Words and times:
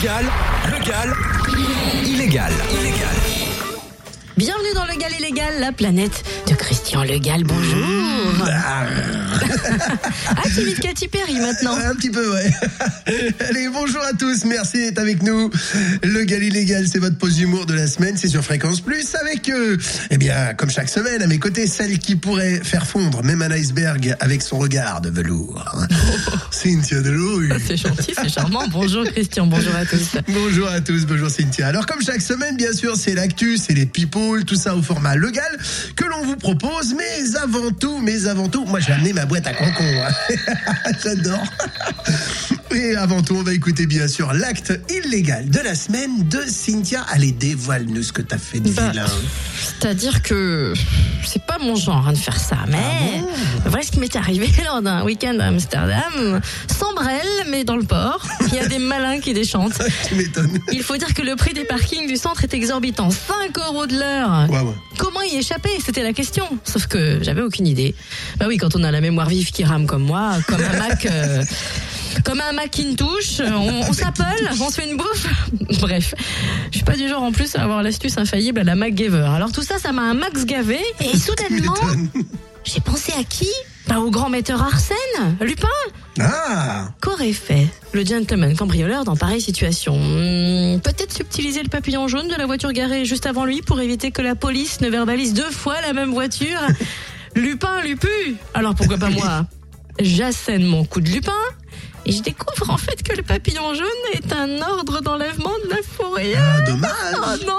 Légal, 0.00 0.24
legal, 0.70 1.14
illégal. 2.06 2.52
Illégal. 2.72 3.49
Bienvenue 4.40 4.72
dans 4.74 4.86
Le 4.86 4.98
Gal 4.98 5.12
Illégal, 5.18 5.60
la 5.60 5.70
planète 5.70 6.24
de 6.48 6.54
Christian 6.54 7.04
Le 7.04 7.18
Gall. 7.18 7.44
Bonjour. 7.44 7.84
ah, 8.50 10.42
tu 10.54 10.62
imites 10.62 10.80
Katy 10.80 11.08
Perry 11.08 11.34
maintenant. 11.34 11.76
Un 11.76 11.94
petit 11.94 12.08
peu, 12.08 12.32
ouais. 12.32 12.50
Allez, 13.50 13.68
bonjour 13.68 14.00
à 14.02 14.14
tous, 14.14 14.46
merci 14.46 14.78
d'être 14.78 14.98
avec 14.98 15.22
nous. 15.22 15.50
Le 16.02 16.24
Gal 16.24 16.42
Illégal, 16.42 16.88
c'est 16.88 17.00
votre 17.00 17.18
pause 17.18 17.36
d'humour 17.36 17.66
de 17.66 17.74
la 17.74 17.86
semaine, 17.86 18.16
c'est 18.16 18.28
sur 18.28 18.42
Fréquence 18.42 18.80
Plus, 18.80 19.14
avec, 19.16 19.50
euh, 19.50 19.76
eh 20.08 20.16
bien, 20.16 20.54
comme 20.54 20.70
chaque 20.70 20.88
semaine, 20.88 21.20
à 21.20 21.26
mes 21.26 21.38
côtés, 21.38 21.66
celle 21.66 21.98
qui 21.98 22.16
pourrait 22.16 22.60
faire 22.64 22.86
fondre 22.86 23.22
même 23.22 23.42
un 23.42 23.50
iceberg 23.50 24.16
avec 24.20 24.40
son 24.40 24.58
regard 24.58 25.02
de 25.02 25.10
velours. 25.10 25.62
Cynthia 26.50 27.02
Delouille. 27.02 27.50
Ah, 27.52 27.56
c'est 27.64 27.76
gentil, 27.76 28.14
c'est 28.16 28.32
charmant. 28.32 28.66
Bonjour 28.68 29.04
Christian, 29.04 29.46
bonjour 29.46 29.74
à 29.74 29.84
tous. 29.84 30.16
Bonjour 30.28 30.68
à 30.68 30.80
tous, 30.80 31.04
bonjour 31.04 31.28
Cynthia. 31.28 31.66
Alors, 31.66 31.84
comme 31.84 32.00
chaque 32.00 32.22
semaine, 32.22 32.56
bien 32.56 32.72
sûr, 32.72 32.96
c'est 32.96 33.14
l'actu, 33.14 33.58
c'est 33.58 33.74
les 33.74 33.84
tout 34.46 34.54
ça 34.54 34.74
au 34.76 34.82
format 34.82 35.16
legal 35.16 35.58
que 35.96 36.04
l'on 36.04 36.24
vous 36.24 36.36
propose. 36.36 36.94
Mais 36.96 37.36
avant 37.36 37.70
tout, 37.70 37.98
mais 37.98 38.26
avant 38.26 38.48
tout, 38.48 38.64
moi 38.64 38.80
j'ai 38.80 38.92
amené 38.92 39.12
ma 39.12 39.26
boîte 39.26 39.46
à 39.46 39.52
concon. 39.52 39.84
hein. 39.84 40.32
J'adore. 41.04 41.42
Et 42.72 42.94
avant 42.94 43.20
tout, 43.20 43.34
on 43.34 43.42
va 43.42 43.52
écouter 43.52 43.86
bien 43.86 44.06
sûr 44.06 44.32
l'acte 44.32 44.72
illégal 44.88 45.48
de 45.50 45.58
la 45.58 45.74
semaine 45.74 46.28
de 46.28 46.40
Cynthia. 46.46 47.04
Allez, 47.10 47.32
dévoile-nous 47.32 48.02
ce 48.04 48.12
que 48.12 48.22
t'as 48.22 48.38
fait 48.38 48.60
de 48.60 48.70
Bah, 48.70 48.90
vilain. 48.90 49.06
C'est-à-dire 49.80 50.22
que 50.22 50.72
c'est 51.26 51.42
pas 51.44 51.58
mon 51.58 51.74
genre 51.74 52.06
hein, 52.06 52.12
de 52.12 52.18
faire 52.18 52.38
ça, 52.38 52.58
mais 52.68 53.22
voilà 53.66 53.82
ce 53.82 53.90
qui 53.90 53.98
m'est 53.98 54.14
arrivé 54.14 54.48
lors 54.64 54.82
d'un 54.82 55.02
week-end 55.04 55.36
à 55.40 55.46
Amsterdam. 55.46 56.40
Sans 56.78 56.94
brel, 56.94 57.26
mais 57.50 57.64
dans 57.64 57.76
le 57.76 57.82
port. 57.84 58.24
Il 58.48 58.54
y 58.54 58.58
a 58.60 58.68
des 58.68 58.78
malins 58.78 59.18
qui 59.20 59.34
déchantent. 59.34 59.80
Tu 60.08 60.14
m'étonnes. 60.14 60.58
Il 60.72 60.82
faut 60.84 60.96
dire 60.96 61.12
que 61.12 61.22
le 61.22 61.34
prix 61.34 61.52
des 61.54 61.64
parkings 61.64 62.06
du 62.06 62.16
centre 62.16 62.44
est 62.44 62.54
exorbitant. 62.54 63.10
5 63.10 63.58
euros 63.66 63.86
de 63.86 63.98
l'heure. 63.98 64.19
Ouais, 64.28 64.60
ouais. 64.60 64.74
Comment 64.98 65.22
y 65.22 65.36
échapper? 65.36 65.70
C'était 65.84 66.02
la 66.02 66.12
question. 66.12 66.44
Sauf 66.64 66.86
que 66.86 67.22
j'avais 67.22 67.42
aucune 67.42 67.66
idée. 67.66 67.94
Bah 68.38 68.46
oui, 68.48 68.56
quand 68.56 68.76
on 68.76 68.82
a 68.84 68.90
la 68.90 69.00
mémoire 69.00 69.28
vive 69.28 69.50
qui 69.50 69.64
rame 69.64 69.86
comme 69.86 70.02
moi, 70.02 70.32
comme 70.46 70.60
un 70.62 70.78
Mac, 70.78 71.06
euh, 71.06 71.42
comme 72.24 72.40
un 72.40 72.52
Macintosh, 72.52 73.40
on, 73.40 73.88
on 73.88 73.92
s'appelle, 73.92 74.50
on 74.60 74.70
se 74.70 74.80
fait 74.80 74.90
une 74.90 74.96
bouffe. 74.96 75.26
Bref, 75.80 76.14
je 76.70 76.76
suis 76.76 76.84
pas 76.84 76.96
du 76.96 77.08
genre 77.08 77.22
en 77.22 77.32
plus 77.32 77.54
à 77.56 77.62
avoir 77.62 77.82
l'astuce 77.82 78.18
infaillible 78.18 78.60
à 78.60 78.64
la 78.64 78.74
MacGyver. 78.74 79.28
Alors 79.34 79.52
tout 79.52 79.62
ça, 79.62 79.78
ça 79.78 79.92
m'a 79.92 80.02
un 80.02 80.14
max 80.14 80.44
gavé. 80.44 80.80
Et 81.00 81.16
soudainement, 81.16 81.74
j'ai 82.64 82.80
pensé 82.80 83.12
à 83.18 83.24
qui? 83.24 83.48
Au 83.96 84.10
grand 84.10 84.30
metteur 84.30 84.62
Arsène, 84.62 85.36
Lupin. 85.40 85.68
Ah 86.20 86.88
Qu'aurait 87.00 87.32
fait 87.32 87.66
le 87.92 88.04
gentleman 88.04 88.56
cambrioleur 88.56 89.04
dans 89.04 89.16
pareille 89.16 89.40
situation? 89.40 89.94
Hmm, 89.96 90.80
Peut-être 90.80 91.12
subtiliser 91.12 91.62
le 91.62 91.68
papillon 91.68 92.08
jaune 92.08 92.28
de 92.28 92.34
la 92.34 92.46
voiture 92.46 92.72
garée 92.72 93.04
juste 93.04 93.26
avant 93.26 93.44
lui 93.44 93.62
pour 93.62 93.80
éviter 93.80 94.10
que 94.10 94.22
la 94.22 94.34
police 94.34 94.80
ne 94.80 94.88
verbalise 94.88 95.34
deux 95.34 95.50
fois 95.50 95.80
la 95.82 95.92
même 95.92 96.12
voiture? 96.12 96.60
Lupin, 97.36 97.82
Lupu 97.82 98.36
Alors 98.54 98.74
pourquoi 98.74 98.96
pas 98.96 99.10
moi? 99.10 99.46
J'assène 99.98 100.64
mon 100.64 100.84
coup 100.84 101.00
de 101.00 101.10
lupin 101.10 101.32
et 102.06 102.12
je 102.12 102.22
découvre 102.22 102.70
en 102.70 102.76
fait 102.78 103.02
que 103.02 103.16
le 103.16 103.22
papillon 103.22 103.74
jaune 103.74 103.86
est 104.14 104.32
un 104.32 104.60
ordre 104.62 105.00
d'enlèvement 105.00 105.52
de 105.64 105.70
la 105.70 105.82
forêt. 105.82 106.32
Ah, 106.36 106.60
dommage 106.62 106.90
Oh 107.14 107.44
non, 107.46 107.58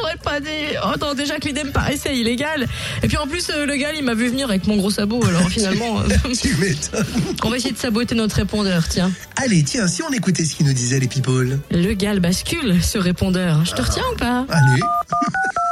j'aurais 0.00 0.16
pas 0.22 0.40
dit. 0.40 0.76
Oh 0.84 0.92
non, 1.00 1.14
déjà 1.14 1.38
que 1.38 1.46
l'idée 1.48 1.64
me 1.64 1.70
paraissait 1.70 2.16
illégale. 2.16 2.66
Et 3.02 3.08
puis 3.08 3.16
en 3.16 3.26
plus, 3.26 3.48
euh, 3.50 3.66
le 3.66 3.76
gars, 3.76 3.92
il 3.92 4.04
m'a 4.04 4.14
vu 4.14 4.28
venir 4.28 4.48
avec 4.48 4.66
mon 4.66 4.76
gros 4.76 4.90
sabot. 4.90 5.24
Alors 5.24 5.48
finalement, 5.48 6.00
euh, 6.00 6.32
Tu 6.40 6.54
m'étonnes. 6.56 7.04
on 7.44 7.50
va 7.50 7.56
essayer 7.56 7.72
de 7.72 7.78
saboter 7.78 8.14
notre 8.14 8.36
répondeur, 8.36 8.88
tiens. 8.88 9.10
Allez, 9.36 9.62
tiens, 9.64 9.86
si 9.86 10.02
on 10.02 10.10
écoutait 10.12 10.44
ce 10.44 10.54
qu'ils 10.56 10.66
nous 10.66 10.72
disaient 10.74 11.00
les 11.00 11.08
people. 11.08 11.58
Le 11.70 11.92
gal 11.94 12.20
bascule 12.20 12.82
ce 12.82 12.98
répondeur. 12.98 13.64
Je 13.64 13.72
te 13.74 13.82
retiens 13.82 14.04
ou 14.12 14.16
pas? 14.16 14.46
Allez. 14.50 14.80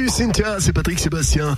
salut 0.00 0.08
Cynthia, 0.08 0.56
c'est 0.60 0.72
Patrick 0.72 0.98
Sébastien. 0.98 1.56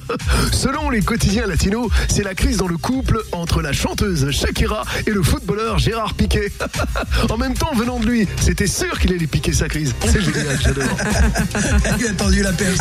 Selon 0.52 0.88
les 0.88 1.02
quotidiens 1.02 1.46
latinos, 1.46 1.90
c'est 2.08 2.22
la 2.22 2.34
crise 2.34 2.56
dans 2.56 2.68
le 2.68 2.78
couple 2.78 3.20
entre 3.32 3.60
la 3.60 3.72
chanteuse 3.72 4.30
Shakira 4.30 4.84
et 5.06 5.10
le 5.10 5.22
footballeur 5.22 5.78
Gérard 5.78 6.14
Piquet. 6.14 6.50
en 7.30 7.36
même 7.36 7.54
temps, 7.54 7.74
venant 7.74 7.98
de 7.98 8.06
lui, 8.06 8.26
c'était 8.40 8.66
sûr 8.66 8.98
qu'il 8.98 9.12
allait 9.12 9.26
piquer 9.26 9.52
sa 9.52 9.68
crise. 9.68 9.94
C'est 10.06 10.22
génial, 10.22 10.58
j'adore. 10.62 10.84
Il 11.98 12.06
a 12.06 12.10
attendu 12.10 12.42
la 12.42 12.52
perche. 12.52 12.78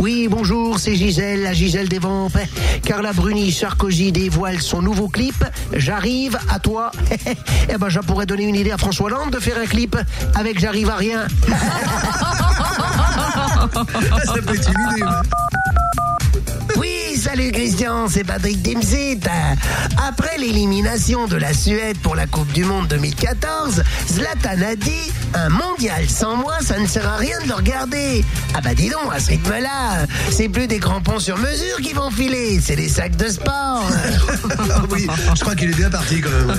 Oui, 0.00 0.26
bonjour, 0.28 0.78
c'est 0.78 0.96
Gisèle, 0.96 1.42
la 1.42 1.52
Gisèle 1.52 1.88
des 1.88 1.98
Vampes. 1.98 2.38
Carla 2.84 3.12
Bruni 3.12 3.52
Sarkozy 3.52 4.10
dévoile 4.10 4.60
son 4.60 4.82
nouveau 4.82 5.08
clip. 5.08 5.44
J'arrive 5.72 6.38
à 6.48 6.58
toi. 6.58 6.90
eh 7.68 7.76
ben, 7.76 7.90
ça 7.90 8.00
pourrait 8.02 8.26
donner 8.26 8.44
une 8.44 8.56
idée 8.56 8.72
à 8.72 8.78
François 8.78 9.06
Hollande 9.06 9.30
de 9.30 9.38
faire 9.38 9.58
un 9.58 9.66
clip 9.66 9.96
avec 10.34 10.58
J'arrive 10.58 10.90
à 10.90 10.96
rien. 10.96 11.26
Ah, 13.74 13.84
ça 14.24 14.32
peut 14.34 14.54
être 14.54 14.70
une 14.70 14.92
idée. 14.92 15.04
Oui, 16.76 17.16
salut 17.16 17.50
Christian, 17.52 18.08
c'est 18.08 18.24
Patrick 18.24 18.62
Dimsit. 18.62 19.20
Après 20.06 20.38
l'élimination 20.38 21.26
de 21.26 21.36
la 21.36 21.52
Suède 21.52 21.98
pour 21.98 22.14
la 22.14 22.26
Coupe 22.26 22.50
du 22.52 22.64
Monde 22.64 22.86
2014, 22.88 23.82
Zlatan 24.08 24.62
a 24.62 24.76
dit 24.76 25.12
un 25.34 25.48
mondial 25.48 26.08
sans 26.08 26.36
moi, 26.36 26.54
ça 26.60 26.78
ne 26.78 26.86
sert 26.86 27.08
à 27.08 27.16
rien 27.16 27.38
de 27.42 27.48
le 27.48 27.54
regarder. 27.54 28.24
Ah 28.54 28.60
bah 28.62 28.74
dis 28.74 28.88
donc, 28.90 29.12
à 29.12 29.18
ce 29.20 29.30
rythme-là, 29.30 30.06
c'est 30.30 30.48
plus 30.48 30.66
des 30.66 30.78
crampons 30.78 31.18
sur 31.18 31.36
mesure 31.38 31.76
qui 31.82 31.92
vont 31.92 32.10
filer, 32.10 32.60
c'est 32.62 32.76
des 32.76 32.88
sacs 32.88 33.16
de 33.16 33.28
sport. 33.28 33.84
Ah 34.70 34.82
oui, 34.90 35.06
je 35.34 35.40
crois 35.40 35.54
qu'il 35.54 35.70
est 35.70 35.74
bien 35.74 35.90
parti 35.90 36.20
quand 36.20 36.30
même. 36.30 36.56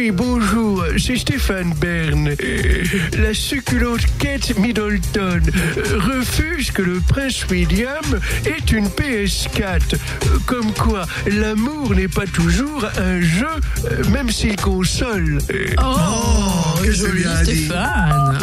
Oui, 0.00 0.12
bonjour, 0.12 0.82
c'est 0.96 1.18
Stéphane 1.18 1.74
Bern. 1.78 2.28
Euh, 2.28 2.84
La 3.18 3.34
succulente 3.34 4.00
Kate 4.18 4.56
Middleton 4.56 5.42
euh, 5.54 5.98
refuse 5.98 6.70
que 6.70 6.80
le 6.80 7.00
prince 7.06 7.44
William 7.50 8.18
ait 8.46 8.72
une 8.72 8.86
PS4. 8.88 9.60
Euh, 9.92 9.98
Comme 10.46 10.72
quoi, 10.72 11.04
l'amour 11.26 11.94
n'est 11.94 12.08
pas 12.08 12.24
toujours 12.26 12.86
un 12.96 13.20
jeu, 13.20 14.08
même 14.10 14.30
s'il 14.30 14.56
console. 14.56 15.36
Euh, 15.52 15.66
Oh, 15.76 16.78
que 16.82 17.44
dit. 17.44 17.66
Stéphane. 17.66 18.38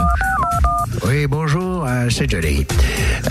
Oui, 1.05 1.27
bonjour, 1.27 1.85
euh, 1.85 2.09
c'est 2.09 2.29
Johnny. 2.29 2.65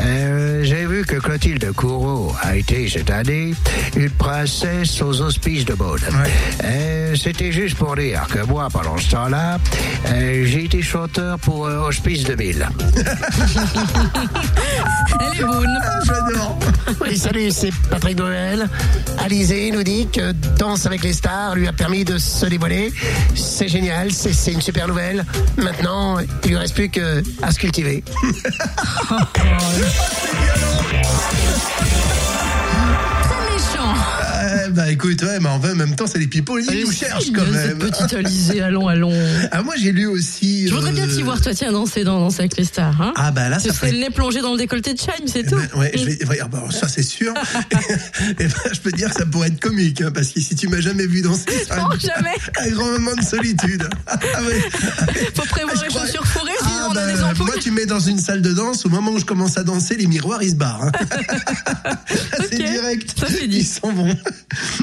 Euh, 0.00 0.62
J'ai 0.62 0.86
vu 0.86 1.04
que 1.04 1.16
Clotilde 1.16 1.72
Courreau 1.72 2.32
a 2.42 2.56
été 2.56 2.88
cette 2.88 3.10
année 3.10 3.54
une 3.96 4.10
princesse 4.10 5.02
aux 5.02 5.20
hospices 5.20 5.64
de 5.64 5.74
Beaune. 5.74 6.00
Euh, 6.64 7.14
C'était 7.16 7.50
juste 7.52 7.76
pour 7.76 7.96
dire 7.96 8.26
que 8.32 8.44
moi, 8.46 8.68
pendant 8.72 8.96
ce 8.98 9.10
temps-là, 9.10 9.58
euh, 10.06 10.44
j'ai 10.46 10.64
été 10.64 10.80
chanteur 10.82 11.38
pour 11.40 11.66
euh, 11.66 11.88
Hospice 11.88 12.24
2000. 12.24 12.68
Elle 15.20 15.40
est 15.40 15.44
bonne. 15.44 15.78
Ah, 15.82 16.00
J'adore. 16.04 16.58
Oui, 17.00 17.16
salut, 17.18 17.50
c'est 17.50 17.72
Patrick 17.90 18.16
Noël. 18.18 18.68
Alizé 19.18 19.70
nous 19.72 19.82
dit 19.82 20.06
que 20.12 20.32
Danse 20.58 20.86
avec 20.86 21.02
les 21.02 21.12
stars 21.12 21.54
lui 21.56 21.66
a 21.66 21.72
permis 21.72 22.04
de 22.04 22.16
se 22.18 22.46
dévoiler. 22.46 22.92
C'est 23.34 23.68
génial, 23.68 24.12
c'est 24.12 24.32
c'est 24.32 24.52
une 24.52 24.60
super 24.60 24.86
nouvelle. 24.88 25.24
Maintenant, 25.56 26.18
il 26.44 26.50
lui 26.50 26.56
reste 26.56 26.74
plus 26.74 26.88
que 26.90 27.22
à 27.42 27.50
se 27.56 27.60
cultiver. 27.60 28.04
Très 33.22 33.52
méchant. 33.52 33.94
Euh, 34.34 34.68
bah 34.70 34.90
écoute, 34.90 35.22
ouais, 35.22 35.40
mais 35.40 35.48
en 35.48 35.58
même 35.58 35.96
temps, 35.96 36.06
c'est 36.06 36.18
les 36.18 36.26
people, 36.26 36.62
ils 36.62 36.84
nous 36.84 36.92
cherchent 36.92 37.32
quand 37.34 37.46
même. 37.46 37.78
Petite 37.78 38.12
Alizée, 38.14 38.60
allons, 38.60 38.86
allons. 38.88 39.12
Ah, 39.52 39.62
moi, 39.62 39.74
j'ai 39.78 39.92
lu 39.92 40.06
aussi. 40.06 40.68
Je 40.68 40.74
voudrais 40.74 40.92
bien 40.92 41.04
euh, 41.08 41.14
t'y 41.14 41.22
voir, 41.22 41.40
toi, 41.40 41.54
tiens, 41.54 41.72
danser 41.72 42.04
dans 42.04 42.18
Danser 42.20 42.40
avec 42.40 42.56
les 42.58 42.64
stars. 42.64 43.00
Hein 43.00 43.12
Ah, 43.16 43.30
bah 43.30 43.48
là, 43.48 43.58
Ce 43.58 43.68
ça 43.68 43.74
serait 43.74 43.92
le 43.92 43.98
nez 43.98 44.10
plongé 44.10 44.40
dans 44.40 44.52
le 44.52 44.58
décolleté 44.58 44.92
de 44.92 44.98
Chime, 44.98 45.26
c'est 45.26 45.40
Eh 45.40 45.46
tout. 45.46 45.56
ben, 45.56 45.68
ouais, 45.80 45.92
je 45.96 46.04
vais, 46.04 46.18
ah 46.42 46.48
bah, 46.48 46.64
ça 46.70 46.88
c'est 46.88 47.02
sûr. 47.02 47.32
et 48.38 48.44
ben, 48.46 48.50
je 48.72 48.80
peux 48.80 48.90
te 48.90 48.96
dire 48.96 49.08
que 49.10 49.16
ça 49.16 49.26
pourrait 49.26 49.48
être 49.48 49.60
comique, 49.60 50.00
hein, 50.02 50.10
parce 50.12 50.28
que 50.28 50.40
si 50.40 50.54
tu 50.54 50.68
m'as 50.68 50.80
jamais 50.80 51.06
vu 51.06 51.22
danser, 51.22 51.44
ça 51.66 51.76
Non, 51.76 51.88
jamais. 51.98 52.34
un 52.60 52.70
grand 52.70 52.86
moment 52.92 53.14
de 53.14 53.22
solitude. 53.24 53.88
Ah, 54.06 54.16
ouais. 54.42 54.60
Faut 55.34 55.46
prévoir 55.46 55.74
Ah, 55.78 55.84
les 55.86 55.92
chaussures 55.94 56.26
fourrées, 56.26 56.52
bah, 56.94 57.30
ampoules. 57.30 57.46
moi, 57.46 57.54
tu 57.60 57.70
me 57.70 57.76
mets 57.76 57.86
dans 57.86 58.00
une 58.00 58.18
salle 58.18 58.42
de 58.42 58.52
danse, 58.52 58.84
au 58.86 58.88
moment 58.88 59.12
où 59.12 59.18
je 59.18 59.24
commence 59.24 59.56
à 59.58 59.64
danser, 59.64 59.96
les 59.96 60.06
miroirs 60.06 60.42
ils 60.42 60.50
se 60.50 60.54
barrent. 60.54 60.84
hein. 60.84 60.92
C'est 62.50 62.56
direct. 62.56 63.14
ça. 63.18 63.26
Ils 63.42 63.64
s'en 63.64 63.92
vont. 63.92 64.16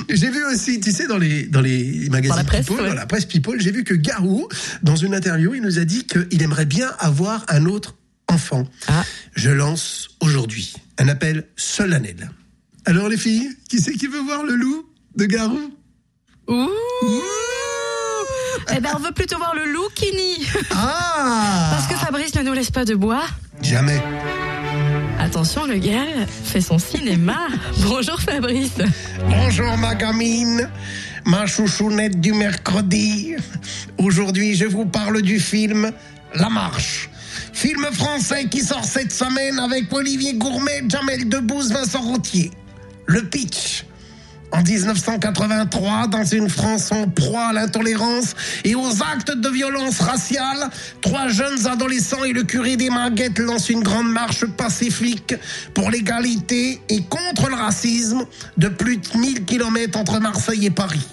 J'ai 0.10 0.30
vu 0.30 0.44
aussi, 0.46 0.80
tu 0.80 0.92
sais, 0.92 1.08
dans 1.08 1.18
les, 1.18 1.44
dans 1.48 1.62
les 1.62 2.08
magazines 2.10 2.30
Dans 2.30 2.36
la 2.38 2.44
presse, 2.44 2.66
People, 2.66 2.84
ouais. 2.84 2.90
dans 2.90 2.96
la 2.96 3.06
presse 3.06 3.26
People, 3.26 3.60
j'ai 3.60 3.72
vu 3.72 3.84
que 3.84 3.94
Garou, 3.94 4.48
dans 4.82 4.96
une 4.96 5.14
interview, 5.16 5.54
il 5.56 5.62
nous 5.62 5.80
a 5.80 5.86
dit 5.86 6.06
qu'il 6.06 6.42
aimerait 6.42 6.66
bien 6.66 6.92
avoir 7.00 7.46
un 7.50 7.66
autre 7.66 7.96
enfant. 8.30 8.68
Ah. 8.88 9.04
Je 9.36 9.50
lance 9.50 10.10
aujourd'hui 10.22 10.74
un 10.98 11.08
appel 11.08 11.46
solennel. 11.56 12.32
Alors 12.86 13.10
les 13.10 13.18
filles, 13.18 13.50
qui 13.70 13.80
c'est 13.80 13.94
qui 13.94 14.08
veut 14.08 14.22
voir 14.22 14.44
le 14.44 14.56
loup 14.56 14.86
de 15.16 15.26
Garou? 15.26 15.60
Ouh 16.48 16.70
Eh 18.72 18.80
ben, 18.80 18.92
on 18.96 19.00
veut 19.00 19.12
plutôt 19.12 19.38
voir 19.38 19.54
le 19.56 19.72
Loukini. 19.72 20.46
Ah 20.72 21.70
Parce 21.72 21.88
que 21.88 21.96
Fabrice 21.96 22.34
ne 22.36 22.44
nous 22.44 22.54
laisse 22.54 22.72
pas 22.72 22.86
de 22.86 22.96
bois. 22.96 23.24
Jamais. 23.62 24.02
Attention, 25.20 25.66
le 25.66 25.78
gars 25.78 26.06
fait 26.28 26.62
son 26.62 26.80
cinéma. 26.80 27.48
Bonjour 27.80 28.20
Fabrice. 28.20 28.78
Bonjour 29.28 29.78
ma 29.78 29.96
gamine, 29.96 30.70
ma 31.26 31.46
chouchounette 31.46 32.20
du 32.20 32.34
mercredi. 32.34 33.36
Aujourd'hui, 33.98 34.56
je 34.56 34.66
vous 34.66 34.86
parle 34.86 35.22
du 35.22 35.40
film 35.40 35.92
La 36.36 36.50
Marche. 36.50 37.10
Film 37.54 37.86
français 37.94 38.46
qui 38.46 38.62
sort 38.62 38.84
cette 38.84 39.12
semaine 39.14 39.60
avec 39.60 39.92
Olivier 39.94 40.34
Gourmet, 40.34 40.84
Jamel 40.88 41.30
Debbouze, 41.30 41.72
Vincent 41.72 42.02
Routier. 42.02 42.52
Le 43.06 43.24
pitch. 43.24 43.86
En 44.54 44.62
1983, 44.62 46.08
dans 46.10 46.26
une 46.26 46.48
France 46.48 46.92
en 46.92 47.08
proie 47.08 47.48
à 47.48 47.54
l'intolérance 47.54 48.36
et 48.64 48.76
aux 48.76 49.02
actes 49.02 49.36
de 49.36 49.50
violence 49.50 50.00
raciale, 50.00 50.70
trois 51.02 51.28
jeunes 51.28 51.66
adolescents 51.66 52.24
et 52.24 52.34
le 52.34 52.44
curé 52.44 52.78
des 52.78 52.92
Manguettes 52.92 53.40
lancent 53.40 53.70
une 53.70 53.82
grande 53.82 54.12
marche 54.12 54.46
pacifique 54.46 55.34
pour 55.74 55.90
l'égalité 55.90 56.80
et 56.88 57.02
contre 57.02 57.50
le 57.50 57.56
racisme 57.56 58.28
de 58.58 58.68
plus 58.68 58.98
de 58.98 59.18
1000 59.18 59.46
kilomètres 59.46 59.98
entre 59.98 60.20
Marseille 60.20 60.68
et 60.68 60.72
Paris. 60.72 61.08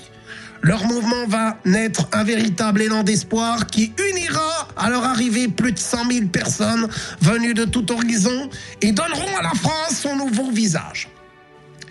Leur 0.61 0.85
mouvement 0.85 1.27
va 1.27 1.57
naître 1.65 2.09
un 2.13 2.25
véritable 2.25 2.83
élan 2.83 3.05
d'espoir 3.05 3.69
qui 3.69 3.95
unira 4.11 4.69
à 4.77 4.91
leur 4.91 5.05
arrivée 5.05 5.49
plus 5.49 5.73
de 5.73 5.79
100 5.79 6.11
000 6.11 6.27
personnes 6.27 6.87
venues 7.23 7.55
de 7.55 7.65
tout 7.65 7.91
horizon 7.91 8.51
et 8.83 8.93
donneront 8.93 9.37
à 9.39 9.43
la 9.43 9.55
France 9.55 9.99
son 10.03 10.15
nouveau 10.17 10.51
visage. 10.51 11.09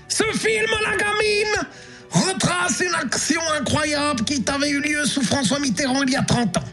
Ce 0.09 0.23
film, 0.37 0.65
la 0.83 0.97
gamine, 0.97 1.69
retrace 2.09 2.81
une 2.81 2.95
action 2.95 3.41
incroyable 3.59 4.23
qui 4.23 4.43
avait 4.47 4.71
eu 4.71 4.81
lieu 4.81 5.05
sous 5.05 5.21
François 5.21 5.59
Mitterrand 5.59 6.01
il 6.03 6.11
y 6.11 6.15
a 6.15 6.23
30 6.23 6.57
ans. 6.57 6.63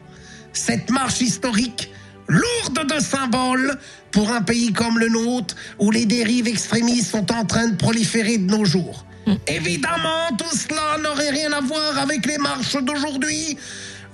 Cette 0.54 0.90
marche 0.90 1.20
historique, 1.20 1.92
lourde 2.28 2.92
de 2.92 2.98
symboles 2.98 3.78
pour 4.10 4.32
un 4.32 4.40
pays 4.40 4.72
comme 4.72 4.98
le 4.98 5.08
nôtre, 5.08 5.54
où 5.78 5.90
les 5.90 6.06
dérives 6.06 6.48
extrémistes 6.48 7.10
sont 7.10 7.30
en 7.30 7.44
train 7.44 7.68
de 7.68 7.76
proliférer 7.76 8.38
de 8.38 8.50
nos 8.50 8.64
jours. 8.64 9.04
Évidemment, 9.46 10.34
tout 10.38 10.56
cela 10.56 10.96
n'aurait 11.02 11.30
rien 11.30 11.52
à 11.52 11.60
voir 11.60 11.98
avec 11.98 12.24
les 12.24 12.38
marches 12.38 12.82
d'aujourd'hui. 12.82 13.58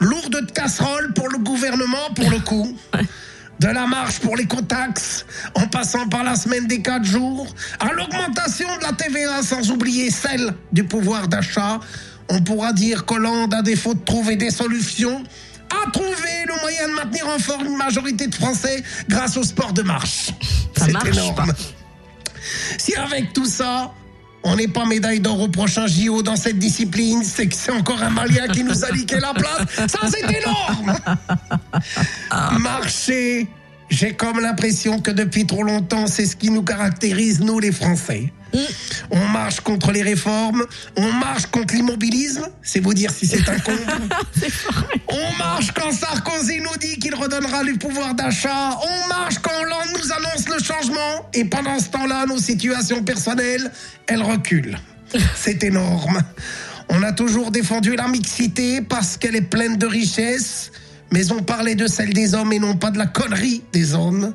Lourde 0.01 0.47
de 0.47 0.51
casseroles 0.51 1.13
pour 1.15 1.29
le 1.29 1.39
gouvernement, 1.39 2.11
pour 2.17 2.29
le 2.29 2.41
coup 2.41 2.77
de 3.63 3.69
la 3.69 3.87
marche 3.87 4.19
pour 4.19 4.37
les 4.37 4.47
cotax, 4.47 5.25
en 5.55 5.69
passant 5.69 6.09
par 6.09 6.25
la 6.25 6.35
semaine 6.35 6.67
des 6.67 6.83
4 6.83 7.05
jours, 7.05 7.47
à 7.79 7.93
l'augmentation 7.93 8.67
de 8.79 8.83
la 8.83 8.93
TVA 8.93 9.43
sans 9.43 9.71
oublier 9.71 10.11
celle 10.11 10.53
du 10.73 10.83
pouvoir 10.83 11.29
d'achat, 11.29 11.79
on 12.29 12.41
pourra 12.43 12.73
dire 12.73 13.05
qu'Hollande, 13.05 13.55
à 13.55 13.63
défaut 13.63 13.95
de 13.95 14.01
trouver 14.01 14.35
des 14.35 14.51
solutions, 14.51 15.23
a 15.71 15.91
trouvé 15.93 16.45
le 16.49 16.61
moyen 16.61 16.89
de 16.89 16.95
maintenir 16.95 17.29
en 17.29 17.39
forme 17.39 17.67
une 17.67 17.77
majorité 17.77 18.27
de 18.27 18.35
Français 18.35 18.83
grâce 19.09 19.37
au 19.37 19.45
sport 19.45 19.73
de 19.73 19.83
marche. 19.83 20.31
Ça 20.77 20.87
C'est 20.87 20.93
marche 20.93 21.09
énorme. 21.09 21.35
pas. 21.37 21.45
Si 22.79 22.95
avec 22.97 23.33
tout 23.33 23.47
ça, 23.47 23.93
on 24.45 24.57
n'est 24.57 24.69
pas 24.69 24.85
médaille 24.85 25.21
d'or 25.21 25.41
au 25.41 25.49
prochain 25.49 25.87
JO 25.87 26.23
dans 26.23 26.37
cette 26.37 26.59
discipline, 26.59 27.23
c'est 27.25 27.47
que 27.47 27.55
c'est 27.55 27.71
encore 27.71 28.03
un 28.03 28.11
Malien 28.11 28.49
qui 28.49 28.65
nous 28.65 28.85
a 28.85 28.91
liqué 28.91 29.17
la 29.21 29.35
place. 29.35 29.89
Ça, 29.89 30.01
c'est 30.09 30.39
énorme 30.39 30.95
Marcher, 32.61 33.49
j'ai 33.89 34.15
comme 34.15 34.41
l'impression 34.41 35.01
que 35.01 35.11
depuis 35.11 35.47
trop 35.47 35.63
longtemps, 35.63 36.07
c'est 36.07 36.27
ce 36.27 36.37
qui 36.37 36.51
nous 36.51 36.63
caractérise, 36.63 37.41
nous 37.41 37.59
les 37.59 37.73
Français. 37.73 38.33
On 39.11 39.29
marche 39.29 39.61
contre 39.61 39.93
les 39.93 40.03
réformes, 40.03 40.65
on 40.97 41.13
marche 41.13 41.47
contre 41.47 41.75
l'immobilisme, 41.75 42.49
c'est 42.63 42.81
vous 42.81 42.95
dire 42.95 43.11
si 43.11 43.27
c'est 43.27 43.49
un 43.49 43.59
con. 43.59 43.73
On 45.09 45.37
marche 45.37 45.73
quand 45.73 45.93
Sarkozy 45.93 46.61
nous 46.61 46.77
dit 46.79 46.99
qu'il 46.99 47.15
redonnera 47.15 47.63
le 47.63 47.75
pouvoir 47.75 48.15
d'achat. 48.15 48.79
On 48.83 49.09
marche 49.09 49.39
quand 49.39 49.51
Hollande 49.61 49.89
nous 49.93 50.13
annonce 50.13 50.49
le 50.49 50.63
changement. 50.63 51.29
Et 51.35 51.45
pendant 51.45 51.79
ce 51.79 51.89
temps-là, 51.91 52.25
nos 52.27 52.39
situations 52.39 53.03
personnelles, 53.03 53.71
elles 54.07 54.23
reculent. 54.23 54.79
C'est 55.37 55.63
énorme. 55.65 56.23
On 56.89 57.03
a 57.03 57.13
toujours 57.13 57.51
défendu 57.51 57.97
la 57.97 58.09
mixité 58.09 58.81
parce 58.81 59.17
qu'elle 59.17 59.37
est 59.37 59.43
pleine 59.43 59.77
de 59.77 59.87
richesses. 59.87 60.71
Mais 61.11 61.31
on 61.31 61.43
parlait 61.43 61.75
de 61.75 61.87
celle 61.87 62.15
des 62.15 62.35
hommes 62.35 62.53
et 62.55 62.59
non 62.59 62.75
pas 62.75 62.91
de 62.91 62.97
la 62.97 63.07
connerie 63.07 63.63
des 63.73 63.95
hommes. 63.95 64.33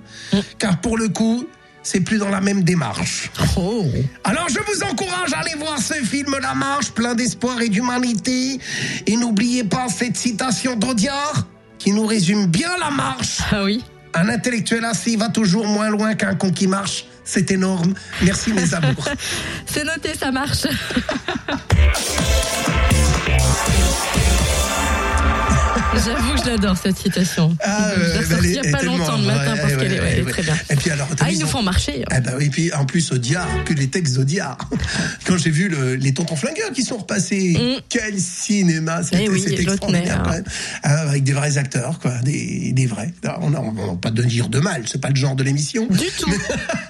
Car 0.60 0.80
pour 0.80 0.98
le 0.98 1.10
coup, 1.10 1.48
c'est 1.88 2.02
plus 2.02 2.18
dans 2.18 2.28
la 2.28 2.42
même 2.42 2.64
démarche. 2.64 3.32
Oh. 3.56 3.86
Alors 4.26 4.50
je 4.50 4.60
vous 4.60 4.84
encourage 4.84 5.32
à 5.34 5.40
aller 5.40 5.56
voir 5.58 5.80
ce 5.80 5.94
film 5.94 6.36
La 6.42 6.54
Marche, 6.54 6.92
plein 6.92 7.16
d'espoir 7.16 7.62
et 7.62 7.70
d'humanité. 7.70 8.60
Et 9.06 9.16
n'oubliez 9.16 9.64
pas 9.64 9.88
cette 9.88 10.18
citation 10.18 10.76
d'Audiard 10.76 11.48
qui 11.80 11.94
nous 11.94 12.06
résume 12.06 12.48
bien 12.48 12.72
la 12.78 12.92
marche. 12.92 13.40
Ah 13.52 13.64
oui. 13.64 13.86
Un 14.14 14.28
intellectuel 14.28 14.84
assis 14.84 15.16
va 15.16 15.30
toujours 15.30 15.66
moins 15.66 15.90
loin 15.90 16.14
qu'un 16.16 16.36
con 16.36 16.52
qui 16.52 16.68
marche. 16.68 17.06
C'est 17.24 17.52
énorme. 17.52 17.94
Merci 18.22 18.52
mes 18.52 18.74
amours. 18.74 19.08
C'est 19.66 19.86
noté, 19.86 20.14
ça 20.14 20.30
marche. 20.30 20.68
J'avoue 26.06 26.34
que 26.34 26.40
je 26.42 26.50
l'adore 26.50 26.78
cette 26.78 26.98
citation. 26.98 27.56
Ah, 27.64 27.92
je 27.96 28.02
euh, 28.34 28.40
il 28.44 28.52
y 28.54 28.60
a 28.60 28.72
pas 28.78 28.84
longtemps 28.84 29.18
le 29.18 29.24
matin 29.26 29.56
parce 29.58 29.74
Ouais, 29.74 29.78
qu'elle 29.80 29.94
est, 29.94 30.00
ouais, 30.24 30.32
très 30.32 30.44
bien. 30.44 30.56
Et 30.70 30.76
puis 30.76 30.92
alors, 30.92 31.08
Ah, 31.20 31.32
ils 31.32 31.40
nous 31.40 31.46
ont- 31.46 31.50
font 31.50 31.64
marcher. 31.64 32.04
Eh 32.16 32.20
ben 32.22 32.34
oui, 32.38 32.50
puis 32.50 32.72
en 32.74 32.86
plus 32.86 33.12
Audiard, 33.12 33.48
que 33.66 33.74
les 33.74 33.88
textes 33.88 34.16
d'Audiard. 34.16 34.58
Quand 35.26 35.38
j'ai 35.38 35.50
vu 35.50 35.70
le- 35.70 35.96
les 35.96 36.14
tontons 36.14 36.36
flingueurs 36.36 36.72
qui 36.72 36.84
sont 36.84 36.98
repassés, 36.98 37.56
Mm. 37.58 37.82
quel 37.90 38.20
cinéma, 38.20 39.02
c'était 39.04 39.24
Eh 39.26 39.30
oui, 39.30 39.44
et 39.48 39.54
extraordinaire 39.62 40.24
hein. 40.28 40.42
Ah, 40.84 41.00
avec 41.10 41.24
des 41.24 41.34
vrais 41.34 41.58
acteurs, 41.58 42.00
quoi, 42.00 42.14
des, 42.24 42.72
des 42.74 42.86
vrais. 42.86 43.12
On 43.42 43.50
n'a 43.50 43.62
pas 44.02 44.12
de 44.12 44.24
dire 44.24 44.50
de 44.50 44.60
mal, 44.60 44.84
c'est 44.86 45.02
pas 45.02 45.10
le 45.10 45.16
genre 45.16 45.36
de 45.36 45.44
l'émission. 45.44 45.88
Du 45.88 45.98
tout. 46.20 46.30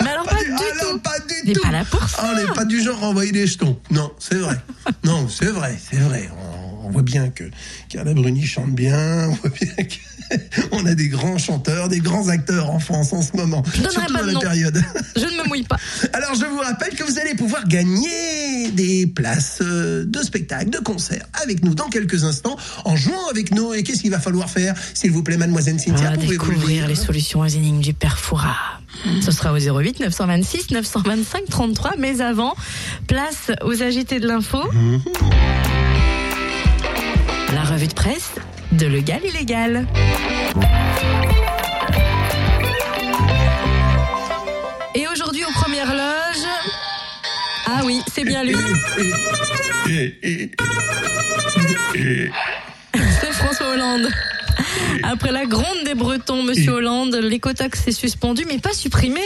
Mais 0.03 0.09
alors 0.11 0.25
pas 0.29 0.35
du 0.43 0.51
Ah 0.53 0.57
tout. 0.81 0.99
pas 0.99 1.19
du 1.19 1.33
On 1.43 1.47
n'est 1.47 1.53
tout. 1.53 1.61
pas 1.61 1.71
là 1.71 1.85
pour 1.89 2.07
ça. 2.09 2.17
Ah, 2.21 2.31
on 2.33 2.35
n'est 2.45 2.53
pas 2.53 2.65
du 2.65 2.81
genre 2.83 3.01
à 3.03 3.07
envoyer 3.07 3.31
des 3.31 3.47
jetons. 3.47 3.79
Non, 3.91 4.11
c'est 4.19 4.35
vrai. 4.35 4.55
non, 5.03 5.27
c'est 5.29 5.45
vrai, 5.45 5.77
c'est 5.89 5.97
vrai. 5.99 6.29
On, 6.37 6.66
on 6.87 6.91
voit 6.91 7.01
bien 7.03 7.29
que 7.29 7.43
Carla 7.89 8.13
Bruni 8.13 8.45
chante 8.45 8.73
bien. 8.73 9.27
On 9.29 9.33
voit 9.33 9.49
bien 9.49 9.85
qu'on 10.69 10.85
a 10.85 10.95
des 10.95 11.07
grands 11.09 11.37
chanteurs, 11.37 11.87
des 11.89 11.99
grands 11.99 12.27
acteurs 12.29 12.69
en 12.69 12.79
France 12.79 13.13
en 13.13 13.21
ce 13.21 13.35
moment. 13.35 13.63
Je 13.73 13.81
Surtout 13.81 14.01
pas 14.13 14.19
dans 14.21 14.25
la 14.25 14.33
nom. 14.33 14.39
période. 14.39 14.81
Je 15.15 15.21
ne 15.25 15.43
me 15.43 15.47
mouille 15.47 15.63
pas. 15.63 15.77
Alors 16.13 16.33
je 16.35 16.45
vous 16.45 16.59
rappelle 16.59 16.95
que 16.95 17.03
vous 17.03 17.19
allez 17.19 17.35
pouvoir 17.35 17.67
gagner 17.67 18.71
des 18.71 19.07
places 19.07 19.59
euh, 19.61 20.05
de 20.05 20.19
spectacle, 20.21 20.69
de 20.69 20.79
concert 20.79 21.25
avec 21.43 21.63
nous 21.63 21.75
dans 21.75 21.89
quelques 21.89 22.23
instants 22.23 22.57
en 22.85 22.95
jouant 22.95 23.27
avec 23.29 23.53
nous. 23.53 23.73
Et 23.73 23.83
qu'est-ce 23.83 24.01
qu'il 24.01 24.11
va 24.11 24.19
falloir 24.19 24.49
faire, 24.49 24.75
s'il 24.93 25.11
vous 25.11 25.23
plaît, 25.23 25.37
mademoiselle 25.37 25.75
On 25.75 25.79
Cynthia? 25.79 26.09
va 26.11 26.15
pouvez-vous 26.15 26.31
le 26.31 26.37
découvrir 26.55 26.87
les 26.87 26.95
solutions 26.95 27.39
aux 27.41 27.45
énigmes 27.47 27.79
du 27.81 27.93
père 27.93 28.17
Foura. 28.19 28.55
Ce 29.21 29.31
sera 29.31 29.53
au 29.53 29.57
08 29.57 29.99
926 29.99 30.71
925 30.71 31.43
33. 31.49 31.91
Mais 31.99 32.19
avant, 32.21 32.55
place 33.07 33.51
aux 33.63 33.81
agités 33.83 34.19
de 34.19 34.27
l'info. 34.27 34.59
La 37.53 37.63
revue 37.63 37.87
de 37.87 37.93
presse 37.93 38.31
de 38.73 38.85
Legal 38.85 39.21
Illégal. 39.23 39.85
Et 44.93 45.07
aujourd'hui, 45.07 45.43
aux 45.45 45.51
premières 45.53 45.93
loges. 45.93 46.47
Ah 47.65 47.81
oui, 47.85 48.01
c'est 48.13 48.23
bien 48.23 48.43
lui. 48.43 48.55
C'est 52.95 53.31
François 53.33 53.67
Hollande. 53.73 54.09
Après 55.03 55.31
la 55.31 55.45
gronde 55.45 55.83
des 55.85 55.95
Bretons, 55.95 56.43
Monsieur 56.43 56.71
Hollande, 56.73 57.15
l'écotaxe 57.15 57.87
est 57.87 57.91
suspendu, 57.91 58.43
mais 58.47 58.57
pas 58.59 58.73
supprimé. 58.73 59.21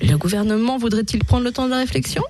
Le 0.00 0.16
gouvernement 0.16 0.78
voudrait-il 0.78 1.24
prendre 1.24 1.44
le 1.44 1.52
temps 1.52 1.66
de 1.66 1.70
la 1.70 1.78
réflexion? 1.78 2.22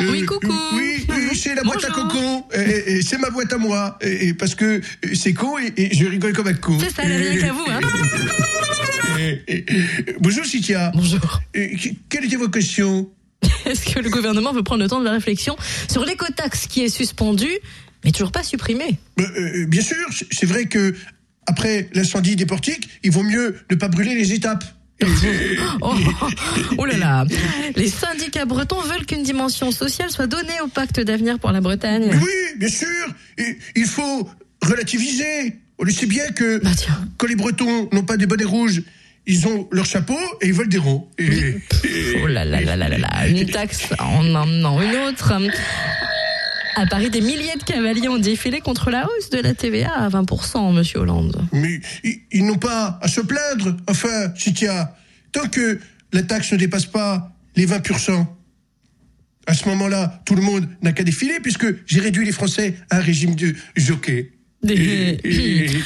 Oui, 0.00 0.24
coucou. 0.24 0.52
Oui, 0.74 1.04
c'est 1.34 1.54
la 1.54 1.62
boîte 1.62 1.84
à 1.84 1.88
cocon. 1.90 2.44
Et- 2.54 2.92
et 2.98 3.02
c'est 3.02 3.18
ma 3.18 3.30
boîte 3.30 3.52
à 3.52 3.58
moi. 3.58 3.98
Et, 4.00 4.34
parce 4.34 4.54
que 4.54 4.80
c'est 5.14 5.34
con 5.34 5.56
et, 5.58 5.72
et 5.76 5.94
je 5.94 6.06
rigole 6.06 6.32
comme 6.32 6.48
un 6.48 6.54
con. 6.54 6.78
C'est 6.80 6.94
ça, 6.94 7.02
rien 7.02 7.36
qu'à 7.38 7.52
vous, 7.52 7.64
hein. 7.68 7.80
Bonjour, 10.20 10.44
Cynthia. 10.44 10.92
Bonjour. 10.94 11.40
Quelle 12.08 12.24
était 12.24 12.36
votre 12.36 12.52
question 12.52 13.08
Est-ce 13.66 13.92
que 13.94 14.00
le 14.00 14.10
gouvernement 14.10 14.52
veut 14.52 14.62
prendre 14.62 14.82
le 14.82 14.88
temps 14.88 15.00
de 15.00 15.04
la 15.04 15.12
réflexion 15.12 15.56
sur 15.90 16.04
l'écotaxe 16.04 16.66
qui 16.66 16.82
est 16.84 16.88
suspendu, 16.88 17.48
mais 18.04 18.12
toujours 18.12 18.32
pas 18.32 18.42
supprimé 18.42 18.98
Ben, 19.16 19.26
euh, 19.36 19.66
Bien 19.66 19.82
sûr, 19.82 19.96
c'est- 20.30 20.46
vrai 20.46 20.66
que 20.66 20.94
après 21.46 21.88
l'incendie 21.94 22.36
des 22.36 22.46
portiques, 22.46 22.88
il 23.02 23.10
vaut 23.10 23.22
mieux 23.22 23.56
ne 23.70 23.76
pas 23.76 23.88
brûler 23.88 24.14
les 24.14 24.32
étapes. 24.32 24.64
Oh, 25.80 25.94
oh 26.76 26.84
là 26.84 26.96
là 26.96 27.24
Les 27.76 27.88
syndicats 27.88 28.44
bretons 28.44 28.80
veulent 28.82 29.06
qu'une 29.06 29.22
dimension 29.22 29.70
sociale 29.70 30.10
soit 30.10 30.26
donnée 30.26 30.60
au 30.64 30.66
pacte 30.68 30.98
d'avenir 31.00 31.38
pour 31.38 31.52
la 31.52 31.60
Bretagne. 31.60 32.10
Oui, 32.20 32.58
bien 32.58 32.68
sûr. 32.68 32.86
Et 33.38 33.56
il 33.76 33.84
faut 33.86 34.28
relativiser. 34.62 35.56
On 35.78 35.84
le 35.84 35.92
sait 35.92 36.06
bien 36.06 36.26
que 36.32 36.58
Bah 36.58 36.70
quand 37.16 37.28
les 37.28 37.36
Bretons 37.36 37.88
n'ont 37.92 38.02
pas 38.02 38.16
des 38.16 38.26
bonnets 38.26 38.44
rouges, 38.44 38.82
ils 39.26 39.46
ont 39.46 39.68
leur 39.70 39.84
chapeau 39.86 40.18
et 40.40 40.48
ils 40.48 40.52
volent 40.52 40.68
des 40.68 40.78
ronds. 40.78 41.08
Et- 41.18 41.54
Oh 42.22 42.26
là 42.26 42.44
là 42.44 42.60
là 42.60 42.74
là 42.76 42.88
là 42.88 42.98
là, 42.98 43.28
une 43.28 43.46
taxe 43.48 43.84
en 44.00 44.34
emmenant 44.34 44.82
une 44.82 44.96
autre. 44.96 45.32
À 46.76 46.86
Paris, 46.86 47.10
des 47.10 47.20
milliers 47.20 47.56
de 47.58 47.64
cavaliers 47.64 48.08
ont 48.08 48.18
défilé 48.18 48.60
contre 48.60 48.90
la 48.90 49.04
hausse 49.06 49.30
de 49.30 49.38
la 49.38 49.54
TVA 49.54 49.92
à 49.92 50.08
20%, 50.08 50.72
monsieur 50.74 51.00
Hollande. 51.00 51.40
Mais 51.52 51.80
ils, 52.04 52.20
ils 52.32 52.44
n'ont 52.46 52.58
pas 52.58 52.98
à 53.02 53.08
se 53.08 53.20
plaindre. 53.20 53.76
Enfin, 53.88 54.32
Citia, 54.36 54.94
tant 55.32 55.48
que 55.48 55.80
la 56.12 56.22
taxe 56.22 56.52
ne 56.52 56.58
dépasse 56.58 56.86
pas 56.86 57.32
les 57.56 57.66
20%, 57.66 58.24
à 59.46 59.54
ce 59.54 59.68
moment-là, 59.70 60.20
tout 60.26 60.34
le 60.34 60.42
monde 60.42 60.68
n'a 60.82 60.92
qu'à 60.92 61.02
défiler 61.04 61.40
puisque 61.42 61.66
j'ai 61.86 62.00
réduit 62.00 62.24
les 62.24 62.32
Français 62.32 62.76
à 62.90 62.98
un 62.98 63.00
régime 63.00 63.34
de 63.34 63.54
jockey. 63.76 64.30
Des- 64.62 65.18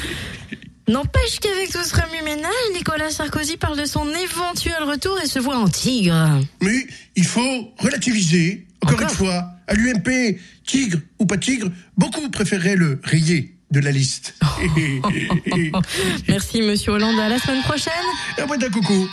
N'empêche 0.88 1.38
qu'avec 1.40 1.70
tout 1.70 1.78
ce 1.84 1.94
remue-ménage, 1.94 2.50
Nicolas 2.74 3.10
Sarkozy 3.10 3.56
parle 3.56 3.78
de 3.78 3.84
son 3.84 4.04
éventuel 4.10 4.82
retour 4.82 5.16
et 5.22 5.28
se 5.28 5.38
voit 5.38 5.56
en 5.56 5.68
tigre. 5.68 6.40
Mais 6.60 6.86
il 7.14 7.24
faut 7.24 7.72
relativiser. 7.78 8.66
Encore, 8.82 8.96
Encore 8.96 9.08
une 9.10 9.14
fois, 9.16 9.50
à 9.72 9.74
l'UMP, 9.74 10.38
tigre 10.66 10.98
ou 11.18 11.24
pas 11.24 11.38
tigre, 11.38 11.70
beaucoup 11.96 12.28
préféreraient 12.28 12.76
le 12.76 13.00
rayer 13.02 13.54
de 13.70 13.80
la 13.80 13.90
liste. 13.90 14.34
Merci, 16.28 16.60
monsieur 16.60 16.92
Hollande. 16.92 17.18
À 17.18 17.30
la 17.30 17.38
semaine 17.38 17.62
prochaine. 17.62 17.92
Et 18.38 18.44
moi 18.46 18.58
d'un 18.58 18.68
coucou. 18.68 19.08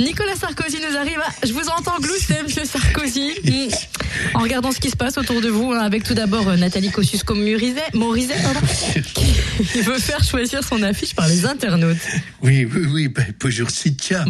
Nicolas 0.00 0.34
Sarkozy 0.34 0.78
nous 0.90 0.96
arrive. 0.96 1.18
à- 1.20 1.46
Je 1.46 1.52
vous 1.52 1.68
entends 1.68 1.98
glousser, 2.00 2.34
monsieur 2.42 2.64
Sarkozy. 2.64 3.30
Mm. 3.44 4.34
En 4.34 4.40
regardant 4.40 4.72
ce 4.72 4.80
qui 4.80 4.90
se 4.90 4.96
passe 4.96 5.18
autour 5.18 5.40
de 5.40 5.48
vous, 5.48 5.72
hein, 5.72 5.80
avec 5.80 6.02
tout 6.04 6.14
d'abord 6.14 6.48
euh, 6.48 6.56
Nathalie 6.56 6.90
Kosciusko-Morizet, 6.90 7.82
qui 9.72 9.80
veut 9.82 9.98
faire 9.98 10.22
choisir 10.24 10.62
son 10.64 10.82
affiche 10.82 11.14
par 11.14 11.28
les 11.28 11.46
internautes. 11.46 11.96
Oui, 12.42 12.64
oui, 12.64 12.86
oui, 12.92 13.08
ben, 13.08 13.26
bonjour 13.40 13.70
Cynthia. 13.70 14.24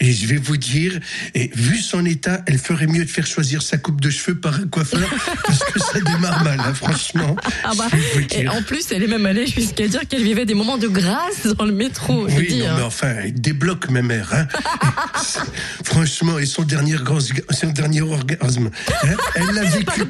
Et 0.00 0.12
je 0.12 0.26
vais 0.26 0.36
vous 0.36 0.56
dire, 0.56 0.98
et 1.34 1.50
vu 1.54 1.78
son 1.78 2.04
état, 2.06 2.42
elle 2.46 2.58
ferait 2.58 2.86
mieux 2.86 3.04
de 3.04 3.10
faire 3.10 3.26
choisir 3.26 3.62
sa 3.62 3.76
coupe 3.76 4.00
de 4.00 4.10
cheveux 4.10 4.38
par 4.38 4.54
un 4.56 4.66
coiffeur, 4.66 5.08
parce 5.46 5.60
que 5.64 5.78
ça 5.80 6.00
démarre 6.00 6.42
mal, 6.42 6.60
hein, 6.60 6.74
franchement. 6.74 7.36
Ah 7.64 7.72
bah, 7.76 7.86
et 8.32 8.48
en 8.48 8.62
plus, 8.62 8.90
elle 8.92 9.02
est 9.02 9.08
même 9.08 9.26
allée 9.26 9.46
jusqu'à 9.46 9.86
dire 9.88 10.06
qu'elle 10.08 10.22
vivait 10.24 10.46
des 10.46 10.54
moments 10.54 10.78
de 10.78 10.88
grâce 10.88 11.46
dans 11.58 11.64
le 11.66 11.72
métro. 11.72 12.26
Oui, 12.28 12.58
non, 12.58 12.66
hein. 12.66 12.74
mais 12.76 12.82
enfin, 12.82 13.14
elle 13.24 13.34
débloque 13.34 13.88
ma 13.90 14.02
mère. 14.02 14.32
Hein. 14.32 14.46
Franchement, 15.84 16.38
et 16.38 16.46
son 16.46 16.62
dernier, 16.62 16.96
son 17.50 17.68
dernier 17.68 18.00
orgasme, 18.02 18.70
hein, 19.04 19.08
elle 19.34 19.46
l'a 19.54 19.64
vécu 19.70 20.02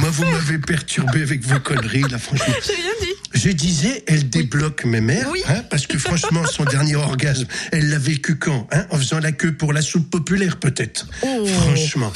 Moi, 0.00 0.10
vous 0.10 0.24
m'avez 0.24 0.58
perturbé 0.58 1.22
avec 1.22 1.44
vos 1.44 1.60
conneries, 1.60 2.02
là, 2.10 2.18
franchement. 2.18 2.54
J'ai 2.66 2.74
rien 2.74 2.92
dit. 3.00 3.08
Je 3.34 3.50
disais, 3.50 4.04
elle 4.06 4.28
débloque 4.30 4.84
mes 4.84 5.00
mères, 5.00 5.28
Oui. 5.32 5.42
hein, 5.48 5.62
parce 5.70 5.86
que 5.86 5.98
franchement, 5.98 6.44
son 6.46 6.64
dernier 6.64 6.96
orgasme, 6.96 7.46
elle 7.72 7.90
l'a 7.90 7.98
vécu 7.98 8.36
quand 8.38 8.66
hein, 8.72 8.86
En 8.90 8.96
faisant 8.98 9.18
la 9.20 9.32
queue 9.32 9.52
pour 9.52 9.72
la 9.72 9.82
soupe 9.82 10.10
populaire, 10.10 10.56
peut-être. 10.58 11.06
Oh. 11.22 11.46
Franchement, 11.46 12.12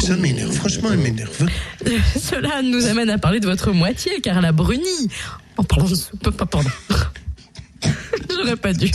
ça 0.00 0.16
m'énerve. 0.16 0.52
Franchement, 0.52 0.90
elle 0.92 0.98
m'énerve. 0.98 1.46
Cela 2.20 2.62
nous 2.62 2.86
amène 2.86 3.10
à 3.10 3.18
parler 3.18 3.40
de 3.40 3.46
votre 3.46 3.72
moitié, 3.72 4.20
car 4.22 4.38
elle 4.38 4.44
a 4.44 4.52
bruni. 4.52 5.08
En 5.56 5.64
parlant 5.64 5.88
de 5.88 5.94
soupe, 5.94 6.30
pas 6.36 6.46
pardon. 6.46 6.70
J'aurais 8.30 8.56
pas 8.56 8.72
dû. 8.72 8.90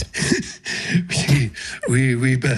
Oui, 1.09 1.51
oui, 1.89 2.13
oui, 2.13 2.35
bah, 2.37 2.49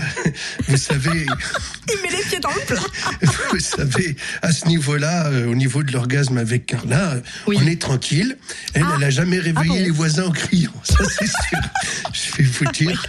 vous 0.67 0.77
savez, 0.77 1.25
Il 1.89 2.01
met 2.01 2.17
les 2.17 2.23
pieds 2.23 2.39
dans 2.39 2.49
le 2.53 2.61
plat. 2.65 2.81
vous 3.51 3.59
savez, 3.59 4.15
à 4.41 4.51
ce 4.51 4.67
niveau-là, 4.67 5.27
euh, 5.27 5.47
au 5.47 5.55
niveau 5.55 5.83
de 5.83 5.91
l'orgasme 5.91 6.37
avec 6.37 6.65
Carla, 6.65 7.15
Oui. 7.47 7.57
on 7.61 7.67
est 7.67 7.81
tranquille. 7.81 8.37
Elle, 8.73 8.83
Ah. 8.85 8.93
elle 8.97 9.03
a 9.03 9.09
jamais 9.09 9.37
réveillé 9.37 9.69
Ah 9.71 9.79
bon 9.79 9.83
les 9.83 9.89
voisins 9.91 10.25
en 10.25 10.31
criant. 10.31 10.73
Ça, 10.83 10.97
c'est 11.19 11.25
sûr. 11.27 11.59
Je 12.13 12.37
vais 12.43 12.49
vous 12.49 12.71
dire. 12.71 13.05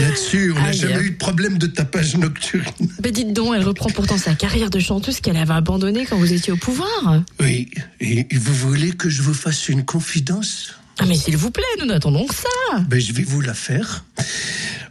Là-dessus, 0.00 0.52
on 0.56 0.60
n'a 0.62 0.72
jamais 0.72 1.02
eu 1.02 1.10
de 1.10 1.16
problème 1.16 1.58
de 1.58 1.66
tapage 1.66 2.16
nocturne. 2.16 2.64
Mais 3.04 3.10
dites 3.12 3.34
donc, 3.34 3.54
elle 3.54 3.62
reprend 3.64 3.90
pourtant 3.90 4.16
sa 4.16 4.34
carrière 4.34 4.70
de 4.70 4.78
chanteuse 4.80 5.20
qu'elle 5.20 5.36
avait 5.36 5.52
abandonnée 5.54 6.06
quand 6.06 6.16
vous 6.16 6.32
étiez 6.32 6.52
au 6.52 6.56
pouvoir. 6.56 7.22
Oui, 7.38 7.68
et 8.00 8.26
vous 8.34 8.54
voulez 8.54 8.92
que 8.92 9.10
je 9.10 9.20
vous 9.20 9.34
fasse 9.34 9.68
une 9.68 9.84
confidence? 9.84 10.74
Ah 11.00 11.04
mais 11.06 11.14
s'il 11.16 11.36
vous 11.36 11.50
plaît, 11.50 11.62
nous 11.78 11.86
n'attendons 11.86 12.26
que 12.26 12.34
ça. 12.34 12.78
ben, 12.88 13.00
Je 13.00 13.12
vais 13.12 13.22
vous 13.22 13.40
la 13.40 13.54
faire. 13.54 14.04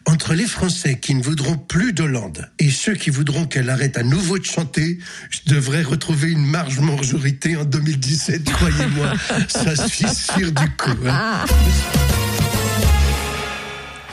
Entre 0.06 0.34
les 0.36 0.46
Français 0.48 1.00
qui 1.00 1.14
ne 1.16 1.22
voudront 1.22 1.58
plus 1.58 1.92
d'Hollande 1.92 2.50
et 2.60 2.72
ceux 2.72 2.94
qui 2.94 3.10
voudront 3.10 3.46
qu'elle 3.46 3.70
arrête 3.70 3.98
à 3.98 4.04
nouveau 4.04 4.40
de 4.40 4.46
chanter, 4.46 5.00
je 5.30 5.54
devrais 5.54 5.84
retrouver 5.84 6.32
une 6.32 6.46
marge 6.46 6.80
majorité 6.80 7.58
en 7.58 7.66
2017, 7.66 8.50
croyez-moi. 8.50 9.12
Ça 9.50 9.76
suffit 9.76 10.08
sûr 10.16 10.52
du 10.54 10.70
coup. 10.78 10.92
hein. 11.08 11.46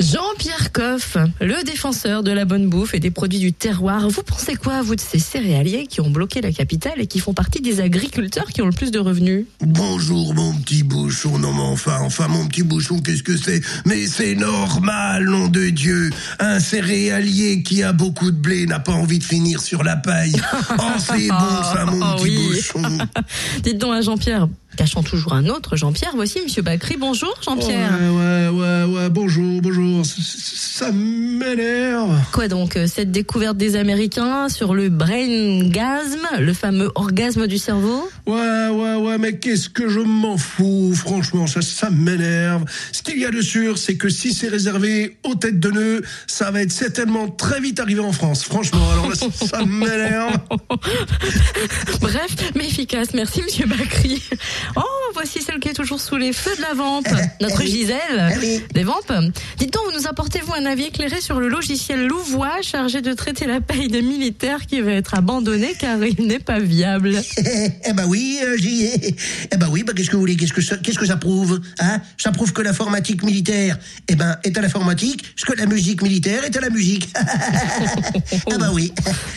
Jean-Pierre 0.00 0.72
Coff, 0.72 1.16
le 1.40 1.62
défenseur 1.64 2.24
de 2.24 2.32
la 2.32 2.44
bonne 2.44 2.68
bouffe 2.68 2.94
et 2.94 2.98
des 3.00 3.12
produits 3.12 3.38
du 3.38 3.52
terroir. 3.52 4.08
Vous 4.08 4.24
pensez 4.24 4.56
quoi, 4.56 4.82
vous, 4.82 4.96
de 4.96 5.00
ces 5.00 5.20
céréaliers 5.20 5.86
qui 5.86 6.00
ont 6.00 6.10
bloqué 6.10 6.40
la 6.40 6.50
capitale 6.52 6.94
et 7.00 7.06
qui 7.06 7.20
font 7.20 7.32
partie 7.32 7.60
des 7.60 7.80
agriculteurs 7.80 8.46
qui 8.52 8.60
ont 8.60 8.66
le 8.66 8.72
plus 8.72 8.90
de 8.90 8.98
revenus? 8.98 9.46
Bonjour 9.60 10.34
mon 10.34 10.52
petit 10.54 10.82
bouchon, 10.82 11.38
non 11.38 11.52
mais 11.52 11.60
enfin, 11.60 11.98
enfin 12.02 12.26
mon 12.26 12.44
petit 12.48 12.64
bouchon, 12.64 12.98
qu'est-ce 12.98 13.22
que 13.22 13.36
c'est? 13.36 13.60
Mais 13.86 14.08
c'est 14.08 14.34
normal, 14.34 15.26
nom 15.26 15.46
de 15.46 15.70
Dieu 15.70 16.10
Un 16.40 16.58
céréalier 16.58 17.62
qui 17.62 17.84
a 17.84 17.92
beaucoup 17.92 18.32
de 18.32 18.36
blé 18.36 18.66
n'a 18.66 18.80
pas 18.80 18.92
envie 18.92 19.20
de 19.20 19.24
finir 19.24 19.60
sur 19.62 19.84
la 19.84 19.96
paille. 19.96 20.34
Oh 20.78 20.82
c'est 20.98 21.28
bon 21.28 21.62
ça 21.72 21.84
mon 21.86 22.00
Oh, 22.04 22.16
petit 22.16 22.30
oui. 22.36 22.48
bouchon 22.56 22.98
Dites 23.62 23.78
donc 23.78 23.94
à 23.94 24.00
Jean-Pierre, 24.00 24.48
cachant 24.74 25.02
toujours 25.02 25.32
un 25.32 25.46
autre 25.46 25.76
Jean-Pierre, 25.76 26.12
voici 26.14 26.40
Monsieur 26.42 26.62
Bacry. 26.62 26.96
Bonjour 26.98 27.34
Jean-Pierre. 27.42 27.92
Ouais, 28.00 28.08
ouais, 28.08 28.48
ouais, 28.48 28.84
ouais, 28.84 29.10
bonjour, 29.10 29.60
bonjour. 29.62 30.04
Ça, 30.04 30.90
m'énerve. 30.92 32.18
Quoi 32.32 32.48
donc 32.48 32.76
euh, 32.76 32.86
Cette 32.86 33.10
découverte 33.10 33.56
des 33.56 33.76
Américains 33.76 34.48
sur 34.48 34.74
le 34.74 34.88
braingasme, 34.88 36.26
le 36.40 36.52
fameux 36.52 36.90
orgasme 36.94 37.46
du 37.46 37.58
cerveau? 37.58 38.08
Ouais, 38.26 38.68
ouais, 38.68 38.94
ouais, 38.96 39.18
mais 39.18 39.38
qu'est-ce 39.38 39.68
que 39.68 39.88
je 39.88 40.00
m'en 40.00 40.36
fous, 40.36 40.94
franchement, 40.94 41.46
ça, 41.46 41.62
ça 41.62 41.90
m'énerve. 41.90 42.64
Ce 42.92 43.02
qu'il 43.02 43.18
y 43.18 43.24
a 43.24 43.30
de 43.30 43.40
sûr, 43.40 43.78
c'est 43.78 43.96
que 43.96 44.08
si 44.08 44.32
c'est 44.32 44.48
réservé 44.48 45.16
aux 45.24 45.34
têtes 45.34 45.60
de 45.60 45.70
nœud, 45.70 46.02
ça 46.26 46.50
va 46.50 46.62
être 46.62 46.72
certainement 46.72 47.28
très 47.28 47.60
vite 47.60 47.80
arrivé 47.80 48.00
en 48.00 48.12
France. 48.12 48.44
Franchement, 48.44 48.90
alors 48.92 49.08
là, 49.08 49.14
ça, 49.14 49.26
ça 49.30 49.64
m'énerve. 49.64 50.38
Bref, 52.00 52.36
mais 52.56 52.66
efficace. 52.66 53.08
Merci, 53.14 53.42
monsieur 53.42 53.66
Bacry. 53.66 54.22
Oh, 54.76 54.82
voici 55.14 55.42
celle 55.42 55.60
qui 55.60 55.68
est 55.68 55.74
toujours 55.74 56.00
sous 56.00 56.16
les 56.16 56.32
feux 56.32 56.54
de 56.56 56.62
la 56.62 56.74
vampe. 56.74 57.08
Notre 57.40 57.62
Gisèle 57.62 58.38
oui. 58.40 58.60
des 58.72 58.84
vampes. 58.84 59.12
Dites 59.58 59.72
donc, 59.72 59.84
nous 59.94 60.06
apportez-vous 60.06 60.52
un 60.54 60.66
avis 60.66 60.84
éclairé 60.84 61.20
sur 61.20 61.40
le 61.40 61.48
logiciel 61.48 62.06
Louvois 62.06 62.62
chargé 62.62 63.00
de 63.00 63.12
traiter 63.12 63.46
la 63.46 63.60
paye 63.60 63.88
des 63.88 64.02
militaires 64.02 64.66
qui 64.66 64.80
va 64.80 64.92
être 64.92 65.14
abandonné 65.14 65.74
car 65.78 66.02
il 66.04 66.26
n'est 66.26 66.38
pas 66.38 66.58
viable 66.58 67.14
Eh 67.86 67.92
ben 67.92 68.06
oui, 68.06 68.38
euh, 68.42 68.56
j'y 68.56 68.84
ai. 68.84 69.16
Eh 69.52 69.56
ben 69.56 69.68
oui, 69.70 69.82
bah 69.82 69.92
qu'est-ce 69.94 70.08
que 70.08 70.16
vous 70.16 70.20
voulez 70.20 70.36
Qu'est-ce 70.36 70.52
que 70.52 70.62
ça, 70.62 70.76
qu'est-ce 70.76 70.98
que 70.98 71.06
ça 71.06 71.16
prouve 71.16 71.60
Hein? 71.78 72.00
Ça 72.16 72.32
prouve 72.32 72.52
que 72.52 72.62
l'informatique 72.62 73.22
militaire, 73.22 73.78
eh 74.08 74.14
ben, 74.14 74.36
est 74.44 74.56
à 74.56 74.60
l'informatique, 74.60 75.24
ce 75.36 75.44
que 75.44 75.52
la 75.52 75.66
musique 75.66 76.02
militaire 76.02 76.44
est 76.44 76.56
à 76.56 76.60
la 76.60 76.70
musique. 76.70 77.08
ah 77.16 78.58
bah 78.58 78.70
oui. 78.72 78.92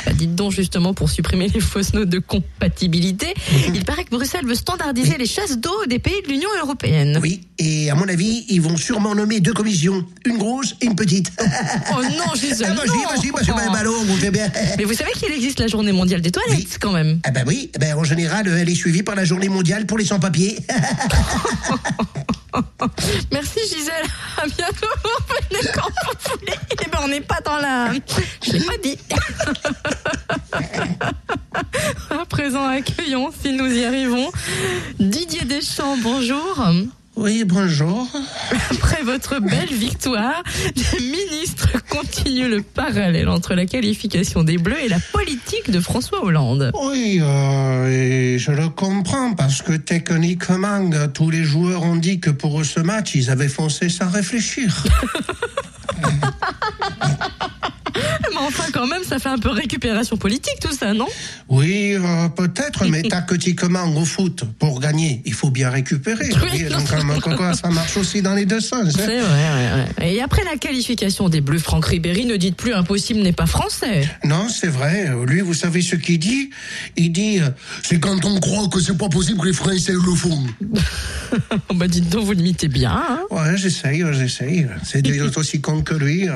Bah, 0.06 0.14
Dites 0.14 0.36
donc, 0.36 0.52
justement, 0.52 0.94
pour 0.94 1.10
supprimer 1.10 1.48
les 1.48 1.60
fausses 1.60 1.94
notes 1.94 2.10
de 2.10 2.20
compatibilité, 2.20 3.34
il 3.74 3.86
paraît 3.86 4.04
que 4.04 4.10
Bruxelles 4.10 4.46
veut 4.46 4.56
standardiser 4.56 5.17
les 5.18 5.26
chasses 5.26 5.58
d'eau 5.58 5.86
des 5.88 6.00
pays 6.00 6.22
de 6.24 6.28
l'Union 6.30 6.50
européenne. 6.62 7.20
Oui, 7.22 7.42
et 7.58 7.90
à 7.90 7.96
mon 7.96 8.08
avis, 8.08 8.46
ils 8.50 8.62
vont 8.62 8.78
sûrement 8.78 9.16
nommer 9.16 9.40
deux 9.40 9.54
commissions, 9.54 10.06
une 10.26 10.38
grosse 10.38 10.76
et 10.82 10.86
une 10.86 10.96
petite. 10.96 11.32
Oh 11.40 12.02
non, 12.04 12.34
Gisèle, 12.36 12.68
Ah 12.72 12.76
bah 12.76 12.86
non 12.86 12.94
bah 13.34 13.42
bah 13.56 13.72
ballon, 13.74 14.04
vous 14.06 14.18
faites 14.18 14.32
bien. 14.34 14.50
Mais 14.78 14.84
vous 14.84 14.94
savez 14.94 15.12
qu'il 15.14 15.32
existe 15.32 15.60
la 15.60 15.68
journée 15.68 15.92
mondiale 15.92 16.22
des 16.22 16.32
toilettes, 16.32 16.56
Oui. 16.58 16.68
quand 16.80 16.92
même. 16.92 17.20
Ah 17.24 17.32
bah 17.32 17.42
oui, 17.48 17.72
ben 17.80 17.96
en 17.98 18.04
général, 18.04 18.48
elle 18.48 18.70
est 18.70 18.76
suivie 18.76 19.04
par 19.04 19.16
la 19.16 19.26
journée 19.26 19.50
mondiale 19.50 19.86
pour 19.86 19.98
les 19.98 20.06
sans-papiers. 20.06 20.58
Merci 23.32 23.60
Gisèle, 23.72 24.06
à 24.42 24.46
bientôt. 24.48 24.88
Venez 25.52 25.68
quand 25.74 25.82
vous 25.88 26.38
voulez. 26.40 26.54
Eh 26.72 26.90
ben, 26.90 27.00
on 27.04 27.08
n'est 27.08 27.22
pas 27.22 27.40
dans 27.46 27.58
la. 27.58 27.92
Je 28.46 28.52
l'ai 28.54 28.60
pas 28.62 28.78
dit. 28.84 28.98
À 32.10 32.26
présent, 32.26 32.66
accueillons, 32.66 33.30
si 33.44 33.52
nous 33.54 33.68
y 33.72 33.84
arrivons, 33.86 34.32
Didier 35.08 35.46
Deschamps. 35.46 35.96
Bonjour. 36.04 36.68
Oui, 37.16 37.46
bonjour. 37.46 38.06
Après 38.72 39.04
votre 39.04 39.40
belle 39.40 39.72
victoire, 39.72 40.44
les 40.76 41.00
ministres 41.00 41.78
continuent 41.90 42.50
le 42.50 42.62
parallèle 42.62 43.30
entre 43.30 43.54
la 43.54 43.66
qualification 43.66 44.44
des 44.44 44.58
Bleus 44.58 44.84
et 44.84 44.90
la 44.90 45.00
politique 45.14 45.72
de 45.72 45.80
François 45.80 46.24
Hollande. 46.26 46.72
Oui, 46.84 47.20
euh, 47.22 47.88
et 48.36 48.38
je 48.38 48.52
le 48.52 48.68
comprends 48.68 49.34
parce 49.34 49.62
que 49.62 49.74
techniquement, 49.74 50.90
tous 51.14 51.30
les 51.30 51.44
joueurs 51.46 51.84
ont 51.84 51.96
dit 51.96 52.20
que 52.20 52.30
pour 52.30 52.66
ce 52.66 52.82
match, 52.82 53.16
ils 53.16 53.32
avaient 53.32 53.48
foncé 53.48 53.88
sans 53.88 54.10
réfléchir. 54.10 54.84
mais 58.42 58.48
enfin, 58.48 58.66
quand 58.74 58.88
même, 58.88 59.04
ça 59.04 59.20
fait 59.20 59.30
un 59.30 59.38
peu 59.38 59.50
récupération 59.50 60.18
politique, 60.18 60.60
tout 60.62 60.72
ça, 60.72 60.94
non? 60.94 61.08
Oui, 61.50 61.94
euh, 61.94 62.30
peut-être, 62.30 62.86
mais 62.88 63.02
tactiquement, 63.10 63.86
au 63.96 64.06
foot, 64.06 64.44
pour 64.60 64.80
gagner, 64.80 65.22
il 65.26 65.34
faut 65.34 65.50
bien 65.50 65.70
récupérer. 65.70 66.30
Oui. 66.52 66.64
Donc, 66.66 67.36
quoi, 67.36 67.54
ça 67.54 67.70
marche 67.70 67.98
aussi 67.98 68.22
dans 68.22 68.34
les 68.34 68.46
deux 68.46 68.62
sens. 68.62 68.88
hein. 68.88 68.92
C'est 68.96 69.20
vrai, 69.20 69.20
ouais, 69.20 69.84
ouais. 70.00 70.14
Et 70.14 70.22
après 70.22 70.44
la 70.44 70.58
qualification 70.58 71.30
des 71.30 71.42
Bleus, 71.42 71.60
Franck 71.60 71.86
Ribéry, 71.86 72.26
ne 72.26 72.36
dites 72.36 72.56
plus 72.56 72.74
impossible 72.74 73.22
n'est 73.22 73.32
pas 73.34 73.46
français. 73.46 74.08
Non, 74.24 74.48
c'est 74.50 74.68
vrai. 74.68 75.10
Lui, 75.26 75.42
vous 75.42 75.54
savez 75.54 75.82
ce 75.82 75.96
qu'il 75.96 76.20
dit? 76.20 76.50
Il 76.96 77.12
dit 77.12 77.40
euh, 77.40 77.50
C'est 77.84 78.00
quand 78.00 78.24
on 78.26 78.40
croit 78.40 78.68
que 78.70 78.80
c'est 78.80 78.98
pas 78.98 79.10
possible 79.10 79.40
que 79.42 79.48
les 79.48 79.54
Français 79.54 79.94
le 79.94 80.16
font. 80.16 80.44
Oh, 81.70 81.74
bah 81.76 81.88
dites 81.88 82.10
donc, 82.10 82.26
vous 82.26 82.34
l'imitez 82.34 82.68
bien. 82.68 82.92
Hein 82.92 83.20
Ouais, 83.32 83.58
j'essaye, 83.58 84.04
j'essaye. 84.12 84.68
C'est 84.84 85.02
autres 85.22 85.40
aussi 85.40 85.62
con 85.62 85.82
que 85.82 85.94
lui. 85.94 86.28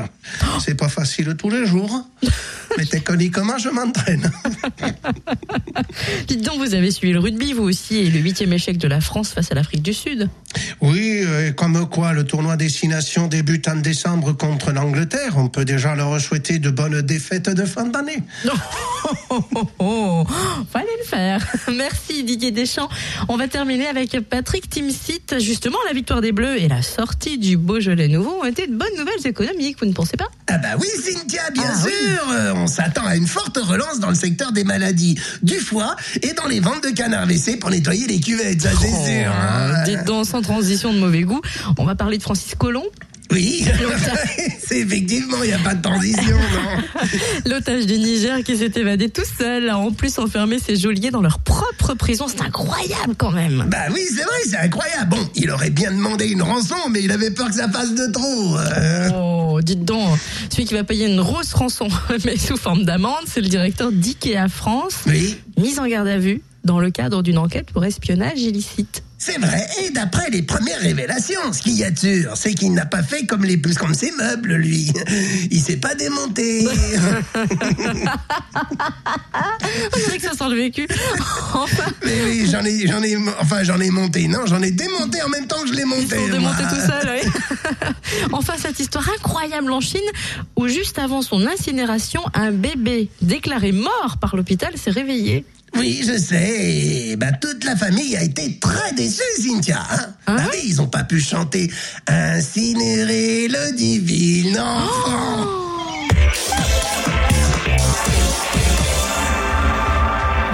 C'est 0.63 0.75
pas 0.75 0.89
facile 0.89 1.35
tous 1.37 1.49
les 1.49 1.65
jours. 1.65 1.90
Mais 2.77 2.85
techniquement, 2.85 3.57
je 3.57 3.69
m'entraîne. 3.69 4.31
dites 6.27 6.41
donc, 6.41 6.57
vous 6.57 6.73
avez 6.73 6.91
suivi 6.91 7.13
le 7.13 7.19
rugby, 7.19 7.53
vous 7.53 7.63
aussi, 7.63 7.97
et 7.97 8.09
le 8.09 8.19
huitième 8.19 8.53
échec 8.53 8.77
de 8.77 8.87
la 8.87 9.01
France 9.01 9.33
face 9.33 9.51
à 9.51 9.55
l'Afrique 9.55 9.81
du 9.81 9.93
Sud. 9.93 10.29
Oui, 10.79 11.21
euh, 11.23 11.49
et 11.49 11.53
comme 11.53 11.87
quoi 11.89 12.13
le 12.13 12.23
tournoi 12.23 12.55
Destination 12.55 13.27
débute 13.27 13.67
en 13.67 13.75
décembre 13.75 14.31
contre 14.33 14.71
l'Angleterre, 14.71 15.33
on 15.37 15.47
peut 15.47 15.65
déjà 15.65 15.95
leur 15.95 16.19
souhaiter 16.21 16.59
de 16.59 16.69
bonnes 16.69 17.01
défaites 17.01 17.49
de 17.49 17.65
fin 17.65 17.85
d'année. 17.85 18.23
Oh, 19.03 19.17
oh, 19.31 19.43
oh, 19.55 19.67
oh. 19.79 20.27
Fallait 20.71 20.90
le 21.01 21.07
faire. 21.07 21.45
Merci 21.75 22.23
Didier 22.23 22.51
Deschamps. 22.51 22.89
On 23.29 23.37
va 23.37 23.47
terminer 23.47 23.87
avec 23.87 24.19
Patrick 24.29 24.69
Timsit. 24.69 25.21
Justement, 25.39 25.77
la 25.87 25.93
victoire 25.93 26.21
des 26.21 26.31
Bleus 26.31 26.59
et 26.61 26.67
la 26.67 26.81
sortie 26.81 27.37
du 27.37 27.57
Beaujolais 27.57 28.07
nouveau 28.07 28.41
ont 28.41 28.45
été 28.45 28.67
de 28.67 28.75
bonnes 28.75 28.95
nouvelles 28.97 29.25
économiques, 29.25 29.77
vous 29.79 29.85
ne 29.87 29.93
pensez 29.93 30.17
pas? 30.17 30.27
Ah 30.47 30.57
bah 30.57 30.69
oui, 30.79 30.87
Cynthia, 31.03 31.49
bien 31.53 31.63
Ah 31.67 31.81
sûr. 31.81 32.31
Euh, 32.33 32.53
on 32.55 32.67
s'attend 32.67 33.05
à 33.05 33.15
une 33.15 33.27
forte 33.27 33.57
relance 33.57 33.99
dans 33.99 34.09
le 34.09 34.15
secteur 34.15 34.51
des 34.51 34.63
maladies 34.63 35.17
du 35.43 35.55
foie 35.59 35.95
et 36.21 36.33
dans 36.33 36.47
les 36.47 36.59
ventes 36.59 36.83
de 36.83 36.89
canards 36.89 37.27
WC 37.27 37.57
pour 37.57 37.69
nettoyer 37.69 38.07
les 38.07 38.19
cuvettes, 38.19 38.61
ça 38.61 38.69
c'est 38.79 38.87
sûr. 38.87 39.31
hein. 39.31 39.73
Oh, 39.73 39.85
Dites 39.85 40.03
donc, 40.05 40.25
sans 40.25 40.41
transition 40.41 40.93
de 40.93 40.99
mauvais 40.99 41.21
goût, 41.23 41.41
on 41.77 41.85
va 41.85 41.95
parler 41.95 42.17
de 42.17 42.23
Francis 42.23 42.55
Colomb. 42.55 42.83
Oui, 43.31 43.63
c'est 44.67 44.79
effectivement, 44.79 45.37
il 45.43 45.47
n'y 45.47 45.53
a 45.53 45.59
pas 45.59 45.75
de 45.75 45.81
transition, 45.81 46.35
non. 46.35 46.99
L'otage 47.51 47.85
du 47.85 47.97
Niger 47.97 48.43
qui 48.43 48.57
s'est 48.57 48.71
évadé 48.75 49.09
tout 49.09 49.21
seul 49.37 49.69
a 49.69 49.77
en 49.77 49.91
plus 49.91 50.19
enfermé 50.19 50.59
ses 50.59 50.75
geôliers 50.75 51.11
dans 51.11 51.21
leur 51.21 51.39
propre 51.39 51.93
prison. 51.93 52.25
C'est 52.27 52.41
incroyable 52.41 53.15
quand 53.17 53.31
même. 53.31 53.65
Bah 53.69 53.85
oui, 53.93 54.01
c'est 54.09 54.23
vrai, 54.23 54.37
c'est 54.45 54.57
incroyable. 54.57 55.09
Bon, 55.09 55.29
il 55.35 55.49
aurait 55.51 55.69
bien 55.69 55.91
demandé 55.91 56.27
une 56.27 56.41
rançon, 56.41 56.75
mais 56.89 57.01
il 57.03 57.11
avait 57.11 57.31
peur 57.31 57.47
que 57.47 57.55
ça 57.55 57.69
fasse 57.69 57.93
de 57.95 58.11
trop. 58.11 58.57
Euh, 58.57 59.09
Oh, 59.13 59.59
dites 59.61 59.83
donc, 59.85 60.17
celui 60.49 60.65
qui 60.65 60.73
va 60.73 60.83
payer 60.83 61.07
une 61.07 61.21
grosse 61.21 61.53
rançon, 61.53 61.87
mais 62.25 62.37
sous 62.37 62.57
forme 62.57 62.83
d'amende, 62.83 63.23
c'est 63.27 63.41
le 63.41 63.47
directeur 63.47 63.91
d'IKEA 63.91 64.47
France, 64.49 64.95
oui, 65.07 65.37
mis 65.57 65.77
en 65.79 65.87
garde 65.87 66.07
à 66.07 66.17
vue 66.17 66.41
dans 66.63 66.79
le 66.79 66.89
cadre 66.91 67.21
d'une 67.21 67.37
enquête 67.37 67.67
pour 67.71 67.83
espionnage 67.85 68.39
illicite. 68.39 69.03
C'est 69.23 69.37
vrai. 69.37 69.67
Et 69.83 69.91
d'après 69.91 70.31
les 70.31 70.41
premières 70.41 70.79
révélations, 70.79 71.53
ce 71.53 71.61
qu'il 71.61 71.73
y 71.73 71.83
a 71.83 71.91
de 71.91 71.99
sûr, 71.99 72.31
c'est 72.35 72.55
qu'il 72.55 72.73
n'a 72.73 72.87
pas 72.87 73.03
fait 73.03 73.27
comme 73.27 73.43
les 73.43 73.57
plus 73.57 73.77
comme 73.77 73.93
ses 73.93 74.11
meubles, 74.13 74.55
lui. 74.55 74.91
Il 75.51 75.61
s'est 75.61 75.77
pas 75.77 75.93
démonté. 75.93 76.67
On 79.93 79.97
dirait 79.97 80.17
que 80.17 80.23
ça 80.23 80.33
sent 80.33 80.49
le 80.49 80.55
vécu. 80.55 80.87
Enfin, 81.53 81.91
mais 82.03 82.23
oui, 82.25 82.47
j'en 82.49 82.63
ai, 82.63 82.87
j'en 82.87 83.03
ai, 83.03 83.15
enfin, 83.39 83.61
j'en 83.63 83.79
ai 83.79 83.91
monté. 83.91 84.27
Non, 84.27 84.45
j'en 84.45 84.61
ai 84.63 84.71
démonté 84.71 85.21
en 85.21 85.29
même 85.29 85.45
temps 85.45 85.61
que 85.61 85.67
je 85.67 85.73
l'ai 85.73 85.81
ils 85.81 85.85
monté. 85.85 86.15
sont 86.15 86.27
démontés 86.29 86.63
tout 86.63 86.75
seuls, 86.75 87.19
oui. 87.23 87.29
enfin, 88.31 88.53
cette 88.57 88.79
histoire 88.79 89.07
incroyable 89.09 89.71
en 89.71 89.81
Chine, 89.81 89.99
où 90.55 90.67
juste 90.67 90.97
avant 90.97 91.21
son 91.21 91.45
incinération, 91.45 92.23
un 92.33 92.51
bébé 92.51 93.09
déclaré 93.21 93.71
mort 93.71 94.17
par 94.19 94.35
l'hôpital 94.35 94.75
s'est 94.77 94.91
réveillé. 94.91 95.45
Oui, 95.75 96.03
je 96.05 96.17
sais. 96.17 96.59
Et 97.11 97.15
ben, 97.15 97.31
toute 97.39 97.63
la 97.63 97.75
famille 97.75 98.15
a 98.17 98.23
été 98.23 98.57
très 98.59 98.91
déçue, 98.93 99.21
Cynthia. 99.39 99.79
Hein 99.91 100.13
Hein 100.27 100.35
Bah 100.37 100.43
oui, 100.51 100.59
ils 100.69 100.75
n'ont 100.77 100.87
pas 100.87 101.03
pu 101.03 101.19
chanter 101.19 101.71
Incinérer 102.07 103.47
le 103.47 103.73
divin 103.75 104.59
enfant. 104.61 105.47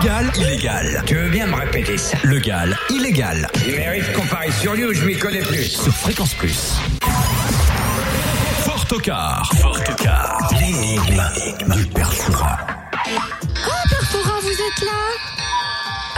Gal, 0.04 0.32
illégal. 0.38 1.04
Tu 1.06 1.16
veux 1.16 1.30
bien 1.30 1.48
me 1.48 1.56
répéter 1.56 1.98
ça? 1.98 2.18
Le 2.24 2.40
gal, 2.40 2.78
illégal. 2.90 3.50
Il 3.68 3.76
mérite 3.76 4.14
qu'on 4.14 4.26
parie 4.28 4.52
sur 4.52 4.74
lui 4.76 4.86
ou 4.86 4.94
je 4.94 5.04
m'y 5.06 5.18
connais 5.18 5.42
plus. 5.42 5.64
Sur 5.66 5.94
Fréquence 5.94 6.34
Plus. 6.36 6.76
Fort 8.64 8.86
au 8.92 9.00
quart. 9.00 9.52
Fort 9.60 9.80
au 9.90 9.94
quart. 10.04 10.50
L'énigme 10.60 11.24
du 11.76 11.86
Perfora. 11.88 12.58
Perfora, 14.76 14.92
vous 14.92 15.38
êtes 15.38 15.40
là 15.40 15.67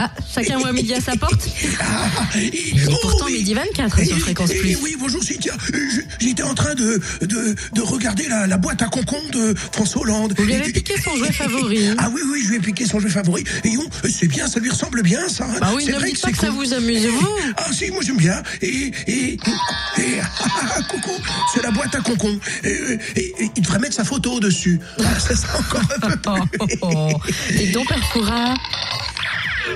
Ah, 0.02 0.10
chacun 0.34 0.58
voit 0.60 0.72
midi 0.72 0.94
à 0.94 1.02
sa 1.02 1.14
porte 1.18 1.46
Et 2.38 2.74
pourtant, 3.02 3.26
midi 3.26 3.54
24 3.54 4.06
sur 4.06 4.18
Fréquence 4.20 4.50
Plus. 4.54 4.78
Oui, 4.82 4.96
bonjour 4.98 5.22
Cynthia. 5.22 5.54
Euh, 5.74 5.78
J'étais 6.20 6.44
en 6.44 6.54
train 6.54 6.74
de, 6.74 7.02
de, 7.22 7.56
de 7.74 7.82
regarder 7.82 8.28
la, 8.30 8.48
la 8.48 8.58
boîte 8.58 8.82
à 8.82 8.86
concombre 8.86 9.30
de 9.32 9.54
François 9.74 10.04
Hollande. 10.04 10.34
Vous 10.38 10.46
lui 10.46 10.54
avez 10.56 10.72
piqué 10.72 10.94
son 11.04 11.16
jouet 11.18 11.34
favori. 11.34 11.90
Ah 11.98 12.10
oui, 12.14 12.22
oui, 12.32 12.42
je 12.44 12.50
lui 12.50 12.56
ai 12.58 12.60
piqué 12.62 12.86
son 12.86 13.02
jeu 13.02 13.10
favori. 13.10 13.44
Et 13.66 13.78
on, 13.78 13.90
c'est 14.10 14.28
bien, 14.28 14.48
ça 14.48 14.62
lui 14.62 14.70
ressemble 14.70 15.02
bien, 15.04 15.28
ça. 15.28 15.44
hein. 15.46 15.58
Bah 15.60 15.72
oui, 15.76 15.86
ne 15.86 15.92
me 15.92 15.98
vrai 15.98 16.12
dites 16.12 16.22
pas 16.22 16.32
que 16.32 16.38
ça 16.38 16.50
vous 16.50 16.74
amuse, 16.74 17.06
vous. 17.08 17.28
Ah 17.58 17.66
si, 17.74 17.92
moi 17.92 18.00
j'aime 18.06 18.18
bien. 18.18 18.42
Et, 18.62 18.92
et, 19.08 19.34
et 19.34 20.20
ah, 20.22 20.82
coucou, 20.90 21.12
c'est 21.54 21.62
la 21.64 21.72
boîte 21.72 21.94
à 21.96 22.00
concombre. 22.00 22.40
Et, 22.64 22.70
et- 23.18 23.36
il 23.56 23.62
devrait 23.64 23.80
mettre 23.80 23.96
sa 23.96 24.06
photo 24.06 24.40
dessus. 24.40 24.80
Ah, 25.00 25.20
ça 25.20 25.36
sera 25.36 25.60
encore 25.60 25.82
un 26.04 26.46
peu 26.46 26.58
Oh, 26.62 26.66
plus. 26.68 26.78
oh, 26.82 27.12
oh. 27.16 27.20
Et 27.60 27.68
donc, 27.68 27.88
Perfora 27.90 28.54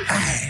Je 0.10 0.43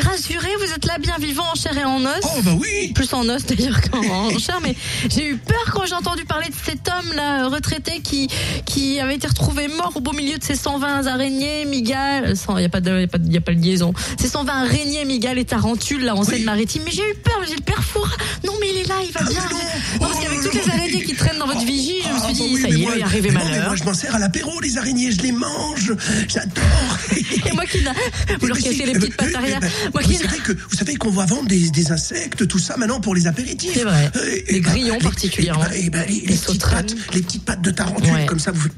suis 0.00 0.08
rassurée, 0.08 0.50
vous 0.58 0.72
êtes 0.72 0.84
là 0.86 0.98
bien 0.98 1.16
vivant 1.18 1.44
en 1.50 1.54
chair 1.54 1.76
et 1.76 1.84
en 1.84 2.04
os. 2.04 2.10
Oh 2.24 2.42
bah 2.42 2.50
oui. 2.58 2.92
Plus 2.94 3.12
en 3.14 3.28
os 3.28 3.44
d'ailleurs 3.46 3.80
qu'en 3.82 4.38
chair, 4.38 4.58
mais 4.62 4.74
j'ai 5.08 5.26
eu 5.28 5.36
peur 5.36 5.64
quand 5.72 5.86
j'ai 5.86 5.94
entendu 5.94 6.24
parler 6.24 6.48
de 6.48 6.54
cet 6.64 6.88
homme-là, 6.88 7.44
euh, 7.44 7.48
retraité, 7.48 8.00
qui, 8.00 8.28
qui 8.66 9.00
avait 9.00 9.14
été 9.16 9.26
retrouvé 9.26 9.68
mort 9.68 9.92
au 9.94 10.00
beau 10.00 10.12
milieu 10.12 10.36
de 10.38 10.44
ses 10.44 10.54
120 10.54 11.06
araignées, 11.06 11.64
migales, 11.64 12.34
il 12.50 12.54
n'y 12.56 12.64
a, 12.64 12.68
pas 12.68 12.80
de- 12.80 13.00
y 13.00 13.04
a, 13.04 13.08
pas 13.08 13.18
de- 13.18 13.32
y 13.32 13.36
a 13.36 13.40
pas 13.40 13.52
de 13.54 13.60
liaison, 13.60 13.92
ses 14.20 14.28
120 14.28 14.52
araignées, 14.64 15.04
migales 15.04 15.38
et 15.38 15.44
tarentules, 15.44 16.04
là, 16.04 16.14
en 16.14 16.24
Seine-Maritime. 16.24 16.82
Mais 16.84 16.90
j'ai 16.92 17.08
eu 17.08 17.14
peur, 17.24 17.40
j'ai 17.48 17.54
le 17.56 17.62
père 17.62 17.82
Foura. 17.82 18.10
Non, 18.44 18.52
mais 18.60 18.66
il 18.74 18.80
est 18.80 18.88
là, 18.88 18.96
il 19.06 19.12
va 19.12 19.22
bien. 19.22 19.40
Ah, 19.40 19.52
non. 19.52 19.58
Non, 20.00 20.08
parce 20.12 20.20
qu'avec 20.24 20.40
toutes 20.42 20.54
les 20.54 20.70
araignées 20.70 21.04
qui 21.04 21.14
traînent 21.14 21.38
dans 21.38 21.46
votre 21.46 21.64
vigie, 21.64 22.02
je 22.02 22.08
me 22.12 22.18
suis 22.18 22.26
Ah, 22.28 22.32
dit, 22.32 22.40
bah 22.40 22.46
oui, 22.52 22.60
ça 22.62 22.68
y 22.68 22.72
est, 22.82 22.84
moi- 22.84 22.92
il 22.96 23.00
est 23.00 23.04
arrivé 23.04 23.28
mais 23.30 23.38
non, 23.38 23.44
mais 23.44 23.50
malheur. 23.52 23.66
moi, 23.68 23.76
je 23.76 23.84
m'en 23.84 23.94
sers 23.94 24.14
à 24.14 24.18
l'apéro, 24.18 24.60
les 24.60 24.76
araignées, 24.78 25.10
je 25.10 25.20
les 25.22 25.32
mange. 25.32 25.94
J'adore. 26.28 26.64
Et 27.46 27.52
moi 27.52 27.64
qui 27.66 27.82
n'a. 27.82 27.92
Vous 28.40 28.46
leur 28.46 28.56
si, 28.56 28.74
les 28.74 28.90
euh, 28.90 28.98
petites 28.98 29.16
pattes 29.16 29.34
euh, 29.34 29.38
arrière. 29.38 29.60
Moi 29.92 30.02
vous 30.04 30.12
savez 30.12 30.38
que 30.38 30.52
vous 30.52 30.76
savez 30.76 30.96
qu'on 30.96 31.10
va 31.10 31.26
vendre 31.26 31.48
des, 31.48 31.70
des 31.70 31.92
insectes, 31.92 32.46
tout 32.48 32.58
ça 32.58 32.76
maintenant 32.76 33.00
pour 33.00 33.14
les 33.14 33.26
apéritifs. 33.26 33.72
C'est 33.74 33.84
vrai. 33.84 34.10
Euh, 34.16 34.36
et- 34.48 34.52
Les 34.54 34.60
bah, 34.60 34.70
grillons 34.70 34.94
les- 34.98 35.00
particulièrement. 35.04 35.64
et 35.74 35.90
bah, 35.90 35.98
et 36.06 36.06
bah, 36.06 36.06
les, 36.08 36.36
petites 36.36 36.60
pattes, 36.68 36.94
les 37.14 37.22
petites 37.22 37.44
pattes 37.44 37.62
de 37.62 37.70
tarentule, 37.70 38.12
Ouais. 38.12 38.26
comme 38.26 38.38
ça 38.38 38.52
vous. 38.52 38.68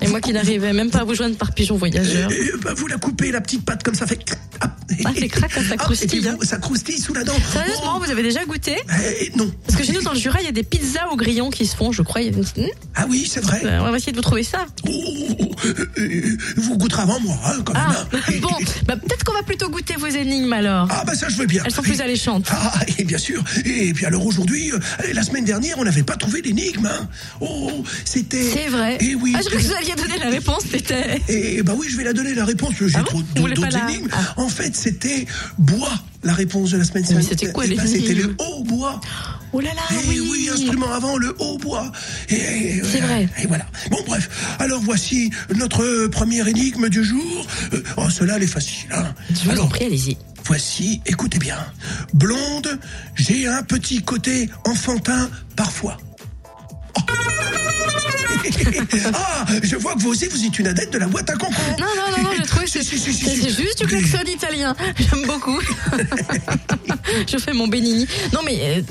Et 0.00 0.06
moi 0.08 0.20
qui 0.20 0.32
n'arrivais 0.32 0.72
même 0.72 0.90
pas 0.90 1.00
à 1.00 1.04
vous 1.04 1.14
joindre 1.14 1.36
par 1.36 1.52
pigeon 1.52 1.76
voyageur. 1.76 2.30
Bah, 2.62 2.72
vous 2.76 2.86
la 2.86 2.96
coupez 2.98 3.32
la 3.32 3.40
petite 3.40 3.64
patte 3.64 3.82
comme 3.82 3.94
ça 3.94 4.06
fait. 4.06 4.18
Ah, 5.04 5.12
fait 5.12 5.28
crac 5.28 5.50
quand 5.52 5.60
ça 5.62 5.66
Ah, 5.72 5.76
croustille, 5.76 6.28
hein. 6.28 6.36
vous- 6.38 6.44
ça 6.46 6.58
croustille 6.58 6.98
sous 6.98 7.12
la 7.14 7.24
dent. 7.24 7.32
Sérieusement, 7.52 7.98
vous 7.98 8.10
avez 8.10 8.22
déjà 8.22 8.44
goûté 8.44 8.76
Oh. 8.78 8.92
Eh, 9.20 9.32
non. 9.36 9.50
Parce 9.66 9.78
que 9.80 9.84
chez 9.84 9.92
nous, 9.92 10.02
dans 10.02 10.12
le 10.12 10.18
Jura, 10.18 10.40
il 10.40 10.44
y 10.44 10.48
a 10.48 10.52
des 10.52 10.62
pizzas 10.62 11.08
au 11.10 11.16
grillon 11.16 11.50
qui 11.50 11.66
se 11.66 11.74
font, 11.74 11.90
je 11.92 12.02
crois. 12.02 12.22
Une- 12.22 12.42
Hmm 12.42 12.66
Ah 12.94 13.06
oui, 13.08 13.28
c'est 13.28 13.40
vrai. 13.42 13.60
Euh, 13.64 13.80
On 13.80 13.90
va 13.90 13.96
essayer 13.96 14.12
de 14.12 14.16
vous 14.16 14.22
trouver 14.22 14.42
ça. 14.44 14.66
Oh, 14.86 14.90
oh, 14.90 15.36
oh, 15.40 15.50
euh, 15.66 15.74
euh, 15.98 16.36
vous 16.56 16.76
goûterez 16.78 17.02
avant 17.02 17.18
moi, 17.20 17.36
hein, 17.46 17.56
quand 17.64 17.72
Ah, 17.74 17.88
même. 18.12 18.20
hein. 18.22 18.32
bon, 18.40 18.50
bah, 18.86 18.96
peut-être 18.96 19.24
qu'on 19.24 19.32
va 19.32 19.42
plutôt 19.42 19.68
goûter 19.70 19.94
vos 19.96 20.06
énigmes 20.06 20.52
alors. 20.52 20.86
Ah 20.90 21.02
bah 21.06 21.14
ça 21.14 21.28
je 21.28 21.36
veux 21.36 21.46
bien. 21.46 21.62
Elles 21.64 21.72
sont 21.72 21.82
plus 21.82 22.00
alléchantes. 22.00 22.46
Ah 22.50 22.72
et 22.98 23.04
bien 23.04 23.18
sûr. 23.18 23.42
Et 23.64 23.92
puis 23.92 24.04
alors 24.06 24.24
aujourd'hui, 24.26 24.70
euh, 24.72 24.78
la 25.12 25.22
semaine 25.22 25.44
dernière, 25.44 25.76
on 25.78 25.84
n'avait 25.84 26.02
pas 26.02 26.16
trouvé 26.16 26.42
l'énigme. 26.42 26.86
Hein. 26.86 27.08
Oh, 27.40 27.82
c'était. 28.04 28.42
C'est 28.44 28.68
vrai. 28.68 28.98
Et 29.00 29.14
oui. 29.14 29.34
Ah, 29.36 29.40
je 29.42 29.48
vous 29.72 29.78
alliez 29.78 29.94
donner 29.94 30.18
la 30.18 30.30
réponse, 30.30 30.62
c'était. 30.70 31.20
Et 31.28 31.62
bah 31.62 31.72
oui, 31.76 31.86
je 31.90 31.96
vais 31.96 32.04
la 32.04 32.12
donner 32.12 32.34
la 32.34 32.44
réponse. 32.44 32.74
J'ai 32.78 32.96
Ah 32.96 33.02
trop 33.02 33.22
d'autres 33.22 33.68
la- 33.70 33.90
énigmes. 33.90 34.08
Ah. 34.12 34.34
En 34.36 34.48
fait, 34.48 34.74
c'était 34.76 35.26
bois. 35.58 35.92
La 36.24 36.34
réponse 36.34 36.70
de 36.70 36.78
la 36.78 36.84
semaine 36.84 37.02
dernière. 37.02 37.24
c'était 37.28 37.50
quoi, 37.50 37.64
Eh 37.66 37.74
ben, 37.74 37.82
l'énigme 37.82 38.00
C'était 38.06 38.14
le 38.14 38.36
hautbois. 38.38 39.00
Oh 39.52 39.60
là 39.60 39.70
là, 39.74 39.82
Eh 39.90 40.20
oui. 40.20 40.48
instrument 40.52 40.92
avant, 40.92 41.16
le 41.16 41.34
hautbois. 41.40 41.90
Et, 42.28 42.34
et, 42.36 42.82
C'est 42.84 43.02
euh, 43.02 43.06
vrai. 43.06 43.28
Et 43.42 43.46
voilà. 43.48 43.66
Bon, 43.90 43.98
bref. 44.06 44.28
Alors 44.60 44.80
voici 44.82 45.30
notre 45.56 46.06
première 46.06 46.46
énigme 46.46 46.88
du 46.88 47.02
jour. 47.02 47.46
Euh, 47.74 47.82
oh, 47.96 48.08
cela, 48.08 48.36
elle 48.36 48.44
est 48.44 48.46
facile. 48.46 48.88
Hein. 48.94 49.06
Je 49.30 49.44
vous 49.44 49.50
Alors, 49.50 49.64
en 49.64 49.68
prie, 49.68 49.84
allez-y. 49.86 50.16
Voici, 50.44 51.00
écoutez 51.06 51.38
bien. 51.40 51.58
Blonde, 52.14 52.78
j'ai 53.16 53.48
un 53.48 53.62
petit 53.64 54.02
côté 54.02 54.48
enfantin 54.64 55.28
parfois. 55.56 55.96
Oh. 56.96 57.00
ah, 59.14 59.46
je 59.62 59.76
vois 59.76 59.94
que 59.94 60.00
vous 60.00 60.10
aussi, 60.10 60.26
vous 60.26 60.44
êtes 60.44 60.58
une 60.58 60.66
adepte 60.68 60.92
de 60.92 60.98
la 60.98 61.06
boîte 61.06 61.28
à 61.30 61.34
concombre. 61.34 61.76
Non, 61.78 61.86
non, 61.96 62.16
non, 62.16 62.22
non, 62.24 62.30
j'ai 62.36 62.46
trouvé 62.46 62.64
que 62.66 62.70
c'est 62.70 62.82
juste 62.82 63.78
du 63.80 63.86
klaxon 63.86 64.24
italien. 64.26 64.74
J'aime 64.98 65.26
beaucoup. 65.26 65.60
je 67.26 67.38
fais 67.38 67.52
mon 67.52 67.68
bénini. 67.68 68.06
Non, 68.32 68.40
mais 68.44 68.78
euh, 68.78 68.82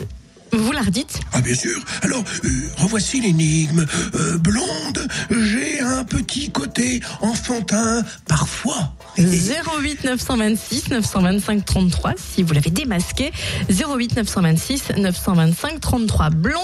Vous 0.58 0.72
la 0.72 0.82
redites? 0.82 1.20
Ah 1.34 1.42
bien 1.42 1.56
sûr. 1.56 1.80
Alors, 2.02 2.24
euh, 2.44 2.50
revoici 2.78 3.22
l'énigme. 3.22 3.86
Euh, 4.16 4.38
blonde, 4.38 5.08
j'ai 5.30 5.80
un 5.80 6.04
petit 6.04 6.52
côté 6.52 7.02
enfantin 7.22 8.04
parfois. 8.28 8.94
08 9.18 10.04
926 10.06 10.90
925 10.90 11.66
33 11.66 12.14
si 12.18 12.44
vous 12.44 12.54
l'avez 12.54 12.70
démasqué. 12.70 13.32
08 13.70 14.16
926 14.18 14.84
925 14.98 15.80
33. 15.80 16.30
Blonde, 16.30 16.62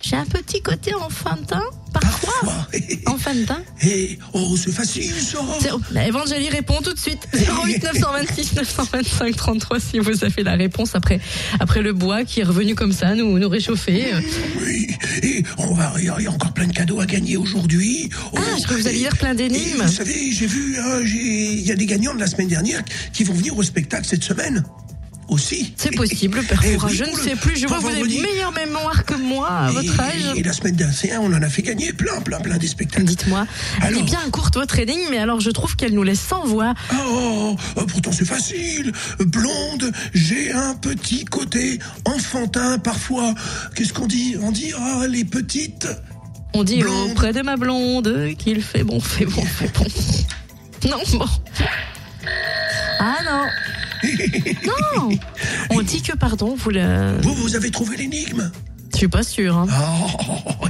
j'ai 0.00 0.16
un 0.16 0.24
petit 0.26 0.60
côté 0.62 0.94
enfantin 0.94 1.62
parfois. 1.92 2.28
Parfois. 2.40 2.66
Enfantin 3.06 3.62
Et 3.82 4.18
oh, 4.32 4.56
c'est 4.56 4.70
facile 4.70 5.10
ça. 5.12 5.38
Zéro- 5.60 5.80
Evangélie 6.08 6.50
répond 6.50 6.78
tout 6.82 6.92
de 6.92 6.98
suite. 6.98 7.26
08 7.32 7.82
926 7.82 8.54
925 8.54 9.34
33 9.36 9.80
si 9.80 9.98
vous 9.98 10.24
avez 10.24 10.42
la 10.44 10.54
réponse 10.54 10.94
après, 10.94 11.20
après 11.58 11.82
le 11.82 11.92
bois 11.94 12.24
qui 12.24 12.40
est 12.40 12.44
revenu 12.44 12.74
comme 12.74 12.92
ça 12.92 13.14
nous, 13.14 13.38
nous 13.38 13.48
réchauffer. 13.48 14.12
Euh, 14.14 14.20
Oui. 14.64 14.88
Et 15.22 15.42
on 15.56 15.74
va, 15.74 15.92
il 15.98 16.04
y 16.04 16.08
a 16.26 16.30
encore 16.30 16.52
plein 16.52 16.66
de 16.66 16.72
cadeaux 16.72 17.00
à 17.00 17.06
gagner 17.06 17.36
aujourd'hui. 17.36 18.08
Oh, 18.32 18.36
Ah, 18.38 18.40
je 18.58 18.64
crois 18.64 18.76
que 18.76 18.82
vous 18.82 18.88
alliez 18.88 18.98
lire 19.00 19.16
plein 19.16 19.34
d'énigmes. 19.34 19.82
Vous 19.82 19.88
savez, 19.92 20.30
j'ai 20.30 20.46
vu, 20.46 20.76
hein, 20.78 21.00
j'ai- 21.04 21.52
il 21.54 21.66
y 21.66 21.72
a 21.72 21.76
des 21.76 21.86
gagnants 21.86 22.14
de 22.14 22.20
la 22.20 22.26
semaine 22.26 22.48
dernière 22.48 22.82
qui 23.12 23.24
vont 23.24 23.34
venir 23.34 23.56
au 23.56 23.62
spectacle 23.62 24.06
cette 24.06 24.24
semaine 24.24 24.62
aussi. 25.28 25.72
C'est 25.76 25.94
possible, 25.94 26.42
Père 26.44 26.60
Eh 26.64 26.74
Foura, 26.74 26.88
je 26.88 27.04
ne 27.04 27.14
sais 27.14 27.36
plus. 27.36 27.56
Je 27.56 27.66
vois 27.66 27.78
que 27.78 27.82
vous 27.82 27.88
avez 27.88 28.02
meilleure 28.02 28.52
mémoire 28.52 29.04
que 29.04 29.14
moi 29.14 29.48
à 29.48 29.70
votre 29.70 30.00
âge. 30.00 30.34
Et 30.36 30.42
la 30.42 30.52
semaine 30.52 30.76
dernière, 30.76 31.22
on 31.22 31.32
en 31.32 31.42
a 31.42 31.48
fait 31.48 31.62
gagner 31.62 31.92
plein, 31.92 32.20
plein, 32.20 32.40
plein 32.40 32.56
des 32.56 32.66
spectacles. 32.68 33.04
Dites-moi, 33.04 33.46
elle 33.86 33.98
est 33.98 34.02
bien 34.02 34.20
courte 34.30 34.54
votre 34.54 34.78
énigme, 34.78 35.08
mais 35.10 35.18
alors 35.18 35.40
je 35.40 35.50
trouve 35.50 35.76
qu'elle 35.76 35.92
nous 35.92 36.02
laisse 36.02 36.20
sans 36.20 36.44
voix. 36.44 36.74
Oh, 36.94 37.56
oh, 37.76 37.84
pourtant 37.86 38.12
c'est 38.12 38.24
facile. 38.26 38.92
Blonde, 39.20 39.92
j'ai 40.14 40.52
un 40.52 40.74
petit 40.74 41.24
côté 41.24 41.78
enfantin 42.04 42.78
parfois. 42.78 43.34
Qu'est-ce 43.74 43.92
qu'on 43.92 44.06
dit? 44.06 44.36
On 44.42 44.50
dit 44.52 44.72
ah 44.78 45.06
les 45.08 45.24
petites. 45.24 45.88
On 46.54 46.64
dit 46.64 46.80
Blonde. 46.80 47.10
auprès 47.10 47.32
de 47.32 47.42
ma 47.42 47.56
blonde 47.56 48.34
qu'il 48.38 48.62
fait 48.62 48.82
bon, 48.84 49.00
fait 49.00 49.26
bon, 49.26 49.44
fait 49.44 49.70
bon. 49.78 49.84
Non, 50.90 50.98
bon. 51.12 51.26
Ah 53.00 53.16
non. 53.24 53.46
Non. 54.66 55.10
On 55.70 55.82
dit 55.82 56.02
que, 56.02 56.16
pardon, 56.16 56.54
vous 56.56 56.70
le... 56.70 57.20
Vous, 57.22 57.34
vous 57.34 57.56
avez 57.56 57.70
trouvé 57.70 57.96
l'énigme 57.96 58.50
Je 58.92 58.98
suis 58.98 59.08
pas 59.08 59.22
sûre. 59.22 59.56
Hein. 59.56 59.66
Oh, 59.70 60.66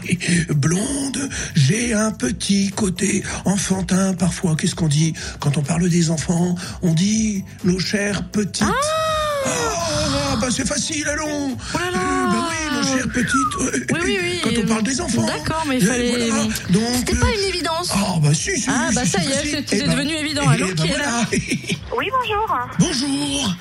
blonde, 0.54 1.28
j'ai 1.54 1.94
un 1.94 2.10
petit 2.10 2.70
côté 2.70 3.22
enfantin 3.44 4.14
parfois. 4.14 4.56
Qu'est-ce 4.56 4.74
qu'on 4.74 4.88
dit 4.88 5.14
quand 5.40 5.56
on 5.56 5.62
parle 5.62 5.88
des 5.88 6.10
enfants? 6.10 6.54
On 6.82 6.92
dit 6.94 7.44
nos 7.64 7.78
chères 7.78 8.24
petites. 8.24 8.64
Ah, 9.46 10.36
bah 10.40 10.48
c'est 10.50 10.66
facile, 10.66 11.06
allons. 11.08 11.56
Oh 11.74 11.78
là 11.78 11.90
là. 11.90 12.07
Oui, 12.94 13.00
petites. 13.12 13.34
euh, 13.60 13.86
Oui, 13.92 14.00
oui, 14.04 14.18
oui. 14.22 14.40
Quand 14.42 14.62
on 14.62 14.66
parle 14.66 14.82
des 14.82 15.00
enfants. 15.00 15.26
D'accord, 15.26 15.64
mais 15.68 15.78
il 15.78 15.86
fallait... 15.86 16.28
voilà. 16.30 16.44
Donc, 16.70 16.82
C'était 16.96 17.16
euh, 17.16 17.20
pas 17.20 17.30
une 17.30 17.44
évidence. 17.48 17.90
Ah 17.92 18.14
bah 18.22 18.34
si, 18.34 18.58
si, 18.60 18.64
Ah, 18.68 18.88
bah, 18.94 19.02
si, 19.04 19.10
ça 19.10 19.22
y 19.22 19.26
est, 19.30 19.34
c'est- 19.44 19.64
c'est 19.68 19.76
Eh 19.78 19.86
ben- 19.86 19.92
devenu 19.96 20.14
évident. 20.14 20.42
eh 20.46 20.54
Allô, 20.54 20.66
ben 20.68 20.74
qui 20.74 20.82
est 20.86 20.88
voilà. 20.88 21.20
Oui, 21.96 22.06
bonjour. 22.12 22.58
Bonjour. 22.78 23.54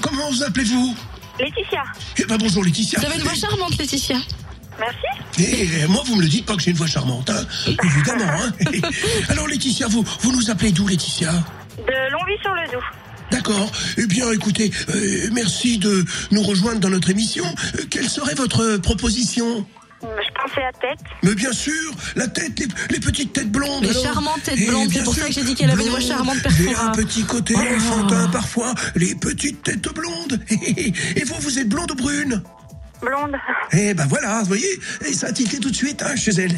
Comment 0.00 0.30
vous 0.30 0.42
appelez-vous? 0.42 0.96
Laetitia. 1.40 1.82
Eh 2.18 2.24
ben 2.24 2.36
bonjour 2.38 2.64
Laetitia. 2.64 2.98
Vous 3.00 3.06
avez 3.06 3.16
une 3.16 3.22
voix 3.22 3.34
charmante, 3.34 3.76
Laetitia. 3.78 4.16
Merci. 4.78 5.42
Et 5.50 5.86
moi, 5.86 6.02
vous 6.06 6.16
me 6.16 6.22
le 6.22 6.28
dites 6.28 6.46
pas 6.46 6.54
que 6.56 6.62
j'ai 6.62 6.70
une 6.70 6.76
voix 6.76 6.86
charmante, 6.86 7.30
hein 7.30 7.44
évidemment. 7.84 8.30
Hein 8.30 8.52
Alors 9.28 9.48
Laetitia, 9.48 9.86
vous, 9.88 10.04
vous 10.20 10.32
nous 10.32 10.50
appelez 10.50 10.72
d'où 10.72 10.86
Laetitia? 10.86 11.32
De 11.78 12.10
Longwy-sur-le-Doubs. 12.12 12.82
D'accord. 13.32 13.72
Eh 13.96 14.06
bien, 14.06 14.30
écoutez, 14.32 14.70
euh, 14.94 15.28
merci 15.32 15.78
de 15.78 16.04
nous 16.30 16.42
rejoindre 16.42 16.80
dans 16.80 16.90
notre 16.90 17.10
émission. 17.10 17.44
Euh, 17.76 17.82
quelle 17.90 18.08
serait 18.08 18.34
votre 18.34 18.76
proposition? 18.76 19.66
Je 20.02 20.06
pensais 20.34 20.64
à 20.64 20.72
tête. 20.72 20.98
Mais 21.22 21.34
bien 21.34 21.52
sûr, 21.52 21.72
la 22.16 22.26
tête, 22.26 22.58
les, 22.58 22.66
les 22.90 22.98
petites 23.00 23.32
têtes 23.32 23.50
blondes. 23.52 23.84
Les 23.84 23.92
charmantes 23.94 24.42
têtes 24.42 24.56
Eh 24.58 24.66
blondes, 24.66 24.88
c'est 24.92 25.04
pour 25.04 25.14
sûr, 25.14 25.22
ça 25.22 25.28
que 25.28 25.34
j'ai 25.34 25.44
dit 25.44 25.54
qu'elle 25.54 25.70
avait 25.70 25.84
une 25.84 25.90
voix 25.90 26.00
charmante, 26.00 26.38
J'ai 26.58 26.64
Perfora. 26.64 26.88
un 26.88 26.90
petit 26.92 27.22
côté 27.22 27.54
Oh. 27.56 27.76
enfantin 27.76 28.28
parfois, 28.28 28.74
les 28.96 29.14
petites 29.14 29.62
têtes 29.62 29.88
blondes. 29.94 30.40
Et 30.50 31.24
vous, 31.24 31.36
vous 31.40 31.58
êtes 31.58 31.68
blonde 31.68 31.92
ou 31.92 31.94
brune? 31.94 32.42
Eh 33.72 33.94
ben 33.94 34.06
voilà, 34.06 34.40
vous 34.40 34.46
voyez, 34.46 34.80
et 35.06 35.12
ça 35.12 35.28
a 35.28 35.32
tout 35.32 35.70
de 35.70 35.74
suite 35.74 36.02
hein, 36.02 36.14
chez 36.14 36.32
elle. 36.32 36.54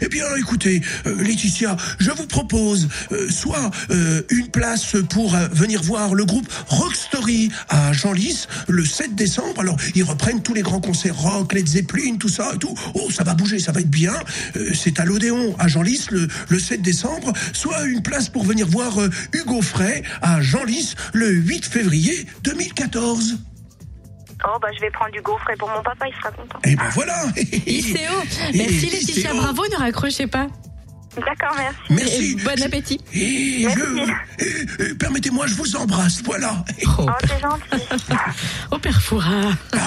Eh 0.00 0.08
bien, 0.08 0.24
écoutez, 0.36 0.80
euh, 1.06 1.22
Laetitia, 1.22 1.76
je 1.98 2.10
vous 2.10 2.26
propose 2.26 2.88
euh, 3.12 3.28
soit 3.28 3.70
euh, 3.90 4.22
une 4.30 4.48
place 4.48 4.96
pour 5.10 5.36
venir 5.52 5.82
voir 5.82 6.14
le 6.14 6.24
groupe 6.24 6.50
Rock 6.68 6.94
Story 6.94 7.50
à 7.68 7.92
Genlis 7.92 8.46
le 8.68 8.84
7 8.84 9.14
décembre. 9.14 9.60
Alors, 9.60 9.76
ils 9.94 10.04
reprennent 10.04 10.42
tous 10.42 10.54
les 10.54 10.62
grands 10.62 10.80
concerts 10.80 11.16
rock, 11.16 11.52
Led 11.52 11.66
Zeppelin, 11.66 12.16
tout 12.18 12.28
ça 12.28 12.52
et 12.54 12.58
tout. 12.58 12.74
Oh, 12.94 13.10
ça 13.10 13.24
va 13.24 13.34
bouger, 13.34 13.58
ça 13.58 13.72
va 13.72 13.80
être 13.80 13.90
bien. 13.90 14.14
C'est 14.74 15.00
à 15.00 15.04
l'Odéon 15.04 15.54
à 15.58 15.68
Genlis 15.68 16.06
le, 16.10 16.28
le 16.48 16.58
7 16.58 16.82
décembre. 16.82 17.32
Soit 17.52 17.84
une 17.84 18.02
place 18.02 18.28
pour 18.28 18.44
venir 18.44 18.66
voir 18.66 18.94
Hugo 19.32 19.60
Frey 19.60 20.02
à 20.22 20.40
Genlis 20.40 20.94
le 21.12 21.30
8 21.30 21.64
février 21.66 22.26
2014. 22.42 23.36
Oh, 24.46 24.58
bah, 24.60 24.68
je 24.74 24.80
vais 24.80 24.90
prendre 24.90 25.12
du 25.12 25.22
gaufre 25.22 25.48
et 25.50 25.56
pour 25.56 25.68
mon 25.70 25.82
papa, 25.82 26.06
il 26.06 26.14
sera 26.16 26.30
content. 26.30 26.58
Eh 26.64 26.76
ben 26.76 26.88
voilà. 26.94 27.14
ICO. 27.36 27.98
Et- 28.52 28.58
Merci 28.58 28.86
et- 28.86 28.90
Laetitia, 28.90 29.32
bravo, 29.34 29.62
ne 29.72 29.76
raccrochez 29.76 30.26
pas. 30.26 30.48
D'accord, 31.16 31.54
merci. 31.56 31.78
Merci. 31.90 32.32
Et 32.32 32.42
bon 32.44 32.62
appétit. 32.64 33.00
Et 33.14 33.68
je, 33.70 33.80
euh, 33.80 34.06
euh, 34.80 34.94
permettez-moi, 34.98 35.46
je 35.46 35.54
vous 35.54 35.76
embrasse, 35.76 36.20
voilà. 36.24 36.64
Oh, 36.98 37.06
Oh, 37.06 37.10
c'est 37.20 37.40
gentil. 37.40 37.86
oh 38.72 38.78
Père 38.78 39.00
Foura. 39.00 39.52
Ah, 39.74 39.78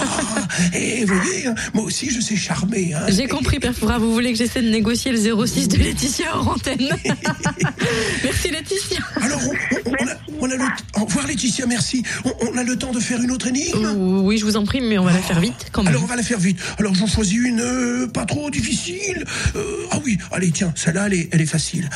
et 0.74 1.04
vous 1.04 1.16
voyez, 1.20 1.48
hein, 1.48 1.56
moi 1.74 1.84
aussi 1.84 2.10
je 2.10 2.22
sais 2.22 2.38
charmer. 2.38 2.94
Hein. 2.94 3.02
J'ai 3.10 3.28
compris, 3.28 3.60
Père 3.60 3.74
Foura, 3.76 3.98
vous 3.98 4.14
voulez 4.14 4.32
que 4.32 4.38
j'essaie 4.38 4.62
de 4.62 4.70
négocier 4.70 5.12
le 5.12 5.18
06 5.18 5.68
de 5.68 5.78
Laetitia 5.78 6.28
hors 6.34 6.48
antenne. 6.48 6.96
Merci 8.24 8.50
Laetitia. 8.50 9.00
Alors, 9.22 9.40
on, 9.46 9.77
on- 10.48 10.54
a, 10.54 10.58
le 10.58 11.02
Au 11.02 11.06
revoir 11.06 11.28
Laetitia, 11.28 11.66
merci. 11.66 12.04
On, 12.26 12.32
on 12.54 12.58
a 12.58 12.64
le 12.64 12.78
temps 12.78 12.92
de 12.92 13.00
faire 13.00 13.22
une 13.22 13.32
autre 13.32 13.48
énigme? 13.48 13.86
Oui, 14.24 14.38
je 14.38 14.46
vous 14.46 14.58
en 14.58 14.64
prie, 14.66 14.82
mais 14.82 14.98
on 14.98 15.04
va 15.06 15.14
la 15.14 15.20
faire 15.22 15.40
vite 15.40 15.68
quand 15.72 15.84
même. 15.84 15.90
Alors 15.90 16.04
on 16.04 16.08
va 16.08 16.16
la 16.16 16.24
faire 16.24 16.40
vite. 16.40 16.60
Alors 16.78 16.94
j'en 16.96 17.08
choisis 17.08 17.38
une 17.38 17.60
euh, 17.62 18.08
pas 18.08 18.26
trop 18.26 18.50
difficile. 18.50 19.24
Euh, 19.56 19.86
ah 19.92 20.00
oui, 20.06 20.18
allez 20.32 20.52
tiens, 20.52 20.74
celle-là 20.76 21.08
elle 21.08 21.14
est, 21.14 21.30
elle 21.32 21.42
est 21.42 21.46
facile. 21.46 21.90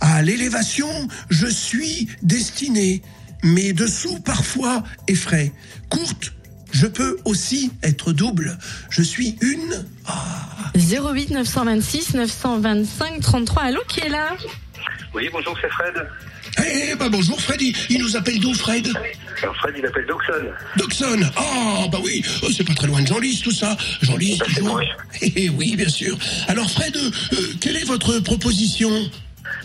À 0.00 0.22
l'élévation, 0.22 0.88
je 1.30 1.46
suis 1.46 2.08
destiné. 2.22 3.02
Mes 3.42 3.72
dessous 3.72 4.18
parfois 4.20 4.82
effraient. 5.08 5.52
Courte, 5.90 6.32
je 6.72 6.86
peux 6.86 7.16
aussi 7.24 7.70
être 7.82 8.12
double. 8.12 8.58
Je 8.90 9.02
suis 9.02 9.36
une. 9.40 9.84
Ah, 10.06 10.72
08 10.74 11.30
926 11.30 12.14
925 12.14 13.20
33. 13.20 13.62
Allô, 13.62 13.80
qui 13.88 14.00
est 14.00 14.08
là? 14.08 14.30
Oui, 15.16 15.30
bonjour, 15.32 15.56
c'est 15.62 15.70
Fred. 15.70 15.94
Eh 16.58 16.94
ben 16.94 17.08
bonjour 17.08 17.40
Freddy, 17.40 17.74
il 17.88 18.02
nous 18.02 18.16
appelle 18.18 18.38
d'où 18.38 18.52
Fred? 18.52 18.86
Alors 19.42 19.56
Fred, 19.56 19.74
il 19.78 19.86
appelle 19.86 20.04
Doxon. 20.04 20.44
Doxon 20.76 21.20
Ah 21.36 21.86
bah 21.90 21.98
oui, 22.04 22.22
oh, 22.42 22.48
c'est 22.54 22.64
pas 22.64 22.74
très 22.74 22.86
loin 22.86 23.00
de 23.00 23.06
Jean-Lys 23.06 23.40
tout 23.40 23.50
ça. 23.50 23.78
Jean-Lys 24.02 24.36
toujours. 24.40 24.78
Eh 25.22 25.48
oui, 25.48 25.74
bien 25.74 25.88
sûr. 25.88 26.18
Alors 26.48 26.70
Fred, 26.70 26.94
euh, 26.96 27.10
euh, 27.32 27.36
quelle 27.62 27.78
est 27.78 27.84
votre 27.86 28.18
proposition? 28.18 28.90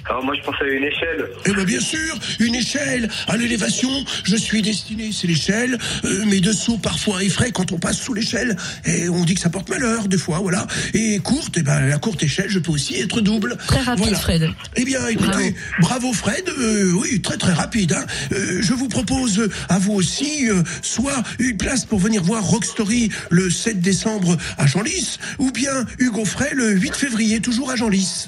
Alors 0.10 0.24
moi, 0.26 0.34
je 0.36 0.42
pense 0.44 0.56
à 0.62 0.66
une 0.66 0.84
échelle. 0.84 1.28
Eh 1.46 1.54
bien, 1.54 1.64
bien 1.64 1.80
sûr, 1.80 2.18
une 2.40 2.56
échelle. 2.56 3.10
À 3.28 3.38
l'élévation, 3.38 3.90
je 4.24 4.36
suis 4.36 4.62
destiné, 4.62 5.12
c'est 5.12 5.28
l'échelle. 5.28 5.78
Euh, 6.06 6.26
mes 6.26 6.40
dessous, 6.42 6.78
parfois, 6.78 7.24
effraient 7.24 7.52
quand 7.52 7.72
on 7.72 7.78
passe 7.78 8.00
sous 8.02 8.14
l'échelle. 8.14 8.58
Et 8.86 9.10
on 9.10 9.24
dit 9.24 9.36
que 9.36 9.40
ça 9.42 9.50
porte 9.50 9.70
malheur, 9.70 10.08
des 10.08 10.18
fois, 10.18 10.40
voilà. 10.40 10.66
Et 10.94 11.20
courte, 11.20 11.56
eh 11.58 11.62
ben, 11.64 11.80
la 11.88 11.98
courte 11.98 12.24
échelle, 12.24 12.50
je 12.50 12.60
peux 12.60 12.72
aussi 12.72 12.96
être 13.00 13.22
double. 13.22 13.58
Très 13.68 13.82
rapide, 13.82 14.04
Voilà. 14.06 14.18
Fred. 14.20 14.50
Eh 14.76 14.86
bien, 14.86 15.08
écoutez, 15.08 15.56
bravo, 15.80 16.12
Fred. 16.14 16.44
Euh, 16.60 16.92
oui, 16.94 17.22
très, 17.22 17.38
très 17.38 17.54
rapide. 17.54 17.94
hein. 17.94 18.06
Euh, 18.34 18.60
je 18.62 18.74
vous 18.74 18.88
propose 18.90 19.50
à 19.70 19.78
vous 19.80 19.94
aussi, 19.94 20.50
euh, 20.50 20.64
soit 20.82 21.22
une 21.40 21.58
place 21.58 21.86
pour 21.86 22.00
venir 22.00 22.24
voir 22.24 22.44
Rock 22.44 22.66
Story 22.66 23.10
le 23.30 23.50
7 23.50 23.80
décembre 23.82 24.36
à 24.58 24.66
Genlis, 24.68 25.18
ou 25.40 25.52
bien 25.52 25.86
Hugo 26.00 26.26
Frey 26.26 26.50
le 26.54 26.72
8 26.72 26.96
février, 26.96 27.40
toujours 27.40 27.70
à 27.72 27.76
Genlis. 27.76 28.28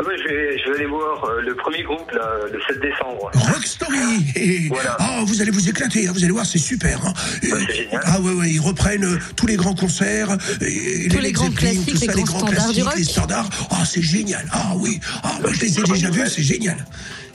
Ah 0.00 0.04
bah, 0.04 0.10
je, 0.16 0.28
vais, 0.28 0.58
je 0.58 0.68
vais 0.70 0.76
aller 0.76 0.86
voir 0.86 1.24
euh, 1.24 1.40
le 1.42 1.54
premier 1.56 1.82
groupe, 1.82 2.10
là, 2.12 2.30
le 2.52 2.60
7 2.68 2.80
décembre. 2.80 3.30
Rock 3.34 3.66
Story. 3.66 3.98
Et- 4.36 4.68
Voilà. 4.68 4.96
Ah, 5.00 5.22
vous 5.26 5.42
allez 5.42 5.50
vous 5.50 5.68
éclater, 5.68 6.06
hein, 6.06 6.12
vous 6.14 6.22
allez 6.22 6.32
voir, 6.32 6.46
c'est 6.46 6.58
super. 6.58 7.04
hein. 7.04 7.12
Ouais, 7.42 7.74
génial. 7.74 8.00
ah 8.04 8.20
ouais, 8.20 8.32
ouais, 8.32 8.50
ils 8.50 8.60
reprennent 8.60 9.04
euh, 9.04 9.18
tous 9.36 9.46
les 9.46 9.56
grands 9.56 9.74
concerts, 9.74 10.36
et 10.60 11.08
Tous 11.08 11.18
les 11.18 11.32
grands 11.32 11.46
Zeppelin, 11.46 11.70
classiques, 11.72 11.94
tout 12.10 12.16
les 12.16 12.22
grands 12.22 12.38
standards 12.38 12.72
du 12.72 12.82
classiques, 12.82 12.96
les 12.96 13.02
rock. 13.02 13.02
standards. 13.10 13.50
Ah, 13.70 13.84
c'est 13.84 14.02
génial. 14.02 14.46
Ah 14.52 14.72
oui, 14.76 15.00
ah, 15.24 15.38
bah, 15.42 15.48
je 15.52 15.60
les 15.62 15.78
ai 15.78 15.82
déjà 15.82 16.10
vus, 16.10 16.28
c'est 16.28 16.42
génial. 16.42 16.76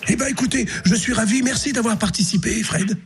Eh 0.10 0.16
ben, 0.16 0.28
écoutez, 0.28 0.66
je 0.86 0.96
suis 0.96 1.14
ravi. 1.14 1.42
Merci 1.44 1.72
d'avoir 1.74 1.98
participé, 1.98 2.62
Fred. 2.64 2.98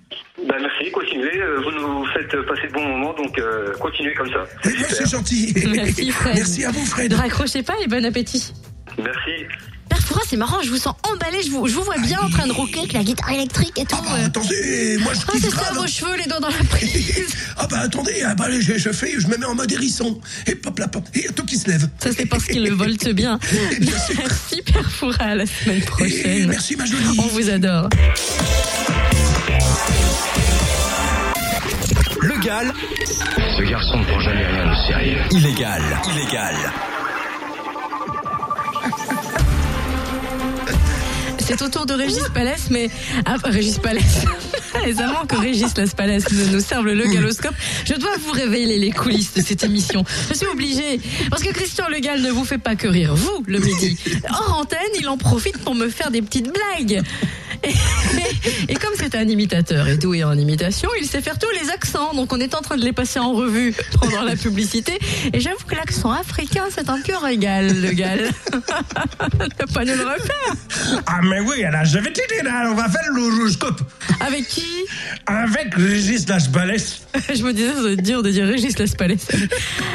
Bah, 0.47 0.55
merci, 0.59 0.91
continuez. 0.91 1.39
euh, 1.41 1.61
vous 1.63 1.71
nous 1.71 2.05
faites 2.07 2.29
passer 2.47 2.67
de 2.67 2.73
bons 2.73 2.87
moments, 2.87 3.13
donc 3.13 3.37
euh, 3.39 3.73
continuez 3.79 4.13
comme 4.13 4.29
ça. 4.31 4.45
Eh 4.65 4.69
C'est 4.69 4.77
ben, 4.77 4.85
c'est 4.89 5.09
gentil. 5.09 5.53
Merci, 5.73 6.11
Fred. 6.11 6.35
Merci 6.35 6.65
à 6.65 6.71
vous, 6.71 6.85
Fred. 6.85 7.11
Ne 7.11 7.17
raccrochez 7.17 7.63
pas 7.63 7.73
et 7.83 7.87
bon 7.87 8.03
appétit. 8.05 8.51
Merci. 8.97 9.45
Père 9.89 9.99
Fouras, 9.99 10.21
c'est 10.27 10.37
marrant, 10.37 10.57
je 10.63 10.69
vous 10.69 10.77
sens 10.77 10.95
emballé, 11.03 11.41
je 11.43 11.49
vous, 11.51 11.67
je 11.67 11.73
vous 11.73 11.83
vois 11.83 11.97
bien 11.97 12.19
en 12.19 12.29
train 12.29 12.45
de 12.47 12.51
rocker 12.51 12.79
avec 12.79 12.93
la 12.93 13.03
guitare 13.03 13.31
électrique 13.31 13.73
et 13.77 13.85
tout. 13.85 13.95
Ah 13.97 14.01
bah 14.03 14.23
attendez, 14.25 14.97
moi 14.99 15.13
je 15.13 15.19
Ah, 15.27 15.31
c'est 15.39 15.49
ça, 15.49 15.55
grave. 15.55 15.77
vos 15.77 15.87
cheveux, 15.87 16.15
les 16.17 16.25
doigts 16.25 16.39
dans 16.39 16.49
la 16.49 16.63
prise. 16.69 17.35
Ah 17.59 17.65
bah 17.69 17.79
attendez, 17.79 18.21
ah 18.23 18.35
bah, 18.35 18.45
je, 18.51 18.77
je 18.77 18.89
fais, 18.91 19.13
je 19.17 19.27
me 19.27 19.37
mets 19.37 19.45
en 19.45 19.55
mode 19.55 19.71
hérisson. 19.71 20.19
Et 20.45 20.51
hop 20.65 20.77
là, 20.77 20.85
hop, 20.93 21.03
et 21.15 21.21
y 21.23 21.27
a 21.27 21.31
tout 21.31 21.43
qui 21.45 21.57
se 21.57 21.67
lève. 21.69 21.89
Ça, 21.99 22.09
c'est 22.15 22.25
parce 22.27 22.45
qu'il 22.45 22.63
le 22.63 22.73
volte 22.75 23.09
bien. 23.09 23.39
Merci, 23.81 24.61
Père 24.61 24.91
Fouras, 24.91 25.15
à 25.23 25.35
la 25.35 25.45
semaine 25.47 25.77
Et 25.77 25.81
prochaine. 25.81 26.47
merci 26.49 26.75
ma 26.75 26.85
jolie. 26.85 27.03
On 27.17 27.27
vous 27.27 27.49
adore. 27.49 27.89
Le 32.21 32.37
Gal, 32.43 32.73
Ce 33.57 33.63
garçon 33.69 33.97
ne 33.99 34.05
prend 34.05 34.19
jamais 34.19 34.45
rien 34.45 34.69
de 34.69 34.75
sérieux. 34.87 35.19
illégal, 35.31 35.81
illégal. 36.13 36.55
C'est 41.47 41.61
au 41.61 41.69
tour 41.69 41.85
de 41.85 41.93
Régis 41.93 42.27
Palès, 42.33 42.67
mais. 42.69 42.89
Ah, 43.25 43.37
Régis 43.41 43.79
Palès. 43.79 44.25
Les 44.85 44.99
amants 44.99 45.25
que 45.25 45.37
Régis 45.37 45.77
Las 45.77 45.95
Palès 45.95 46.25
nous, 46.29 46.59
servent 46.59 46.87
le 46.87 47.07
galoscope. 47.07 47.53
Je 47.85 47.93
dois 47.93 48.11
vous 48.21 48.33
révéler 48.33 48.77
les 48.77 48.91
coulisses 48.91 49.33
de 49.33 49.41
cette 49.41 49.63
émission. 49.63 50.03
Je 50.29 50.33
suis 50.33 50.45
obligée. 50.45 50.99
Parce 51.29 51.43
que 51.43 51.53
Christian 51.53 51.85
Le 51.87 51.99
Gall 51.99 52.21
ne 52.21 52.31
vous 52.31 52.43
fait 52.43 52.57
pas 52.57 52.75
que 52.75 52.89
rire, 52.89 53.15
vous, 53.15 53.45
le 53.47 53.59
midi. 53.59 53.97
Hors 54.29 54.59
antenne, 54.59 54.79
il 54.99 55.07
en 55.07 55.17
profite 55.17 55.57
pour 55.59 55.73
me 55.73 55.87
faire 55.87 56.11
des 56.11 56.21
petites 56.21 56.51
blagues. 56.51 57.01
Et, 58.67 58.75
comme 58.75 58.93
c'est 58.95 59.15
un 59.15 59.27
imitateur 59.27 59.87
et 59.87 59.97
doué 59.97 60.23
en 60.23 60.37
imitation, 60.37 60.89
il 60.99 61.07
sait 61.07 61.21
faire 61.21 61.37
tous 61.39 61.49
les 61.61 61.69
accents. 61.69 62.13
Donc 62.13 62.33
on 62.33 62.39
est 62.39 62.55
en 62.55 62.61
train 62.61 62.77
de 62.77 62.83
les 62.83 62.93
passer 62.93 63.19
en 63.19 63.33
revue 63.33 63.73
pendant 63.99 64.23
la 64.23 64.35
publicité. 64.35 64.97
Et 65.33 65.39
j'avoue 65.39 65.65
que 65.67 65.75
l'accent 65.75 66.11
africain, 66.11 66.65
c'est 66.73 66.89
un 66.89 67.01
pur 67.01 67.21
régal, 67.21 67.81
le 67.81 67.91
Gall. 67.91 68.29
T'as 68.51 69.73
pas 69.73 69.85
nous 69.85 69.95
le 69.95 70.03
refaire 70.03 71.01
Ah 71.05 71.19
mais 71.23 71.39
oui, 71.41 71.63
alors 71.63 71.85
je 71.85 71.99
vais 71.99 72.11
te 72.11 72.21
dire, 72.33 72.43
là, 72.43 72.69
on 72.71 72.75
va 72.75 72.89
faire 72.89 73.11
l'horoscope. 73.13 73.81
Avec 74.19 74.47
qui? 74.47 74.85
Avec 75.25 75.73
Régis 75.75 76.27
Las 76.27 76.49
Balès. 76.49 77.01
Je 77.33 77.43
me 77.43 77.53
disais, 77.53 77.73
ça 77.73 77.81
doit 77.81 77.91
être 77.91 78.03
dur 78.03 78.23
de 78.23 78.31
dire 78.31 78.45
Régis 78.45 78.77
Laspalès. 78.77 79.27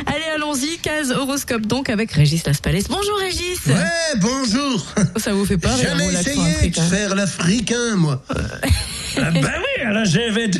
Allez, 0.07 0.25
allons-y, 0.35 0.79
case 0.79 1.11
horoscope 1.11 1.63
donc 1.63 1.89
avec 1.89 2.13
Régis 2.13 2.45
Laspalès. 2.47 2.89
Bonjour 2.89 3.19
Régis 3.19 3.61
Ouais, 3.67 4.21
bonjour. 4.21 4.87
Ça 5.17 5.33
vous 5.33 5.45
fait 5.45 5.59
pas 5.59 5.75
rire, 5.75 5.91
Jamais 5.91 6.13
essayé 6.13 6.71
de 6.71 6.81
faire 6.81 7.15
l'africain, 7.15 7.97
moi. 7.97 8.23
Ah 9.19 9.31
bah 9.31 9.51
oui, 9.59 9.85
alors 9.85 10.05
je 10.07 10.33
vais 10.33 10.49
te... 10.51 10.59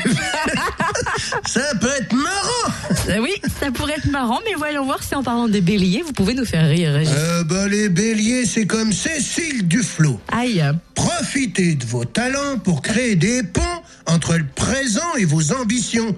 Ça 1.47 1.75
peut 1.81 1.89
être 1.99 2.13
marrant. 2.13 2.75
Ah 3.09 3.21
Oui, 3.21 3.31
ça 3.61 3.71
pourrait 3.71 3.95
être 3.95 4.11
marrant, 4.11 4.41
mais 4.45 4.55
voyons 4.57 4.85
voir 4.85 5.03
si 5.03 5.15
en 5.15 5.23
parlant 5.23 5.49
des 5.49 5.61
béliers, 5.61 6.03
vous 6.03 6.13
pouvez 6.13 6.35
nous 6.35 6.45
faire 6.45 6.69
rire, 6.69 6.93
Régis. 6.93 7.15
Euh, 7.17 7.45
bah, 7.45 7.67
les 7.69 7.89
béliers, 7.89 8.45
c'est 8.45 8.67
comme 8.67 8.93
Cécile 8.93 9.67
Duflot. 9.67 10.21
Aïe 10.31 10.63
Profitez 10.95 11.75
de 11.77 11.87
vos 11.87 12.05
talents 12.05 12.59
pour 12.63 12.83
créer 12.83 13.17
des 13.17 13.43
ponts 13.43 13.63
entre 14.07 14.37
le 14.37 14.45
présent 14.55 15.15
et 15.19 15.25
vos 15.25 15.53
ambitions. 15.53 16.15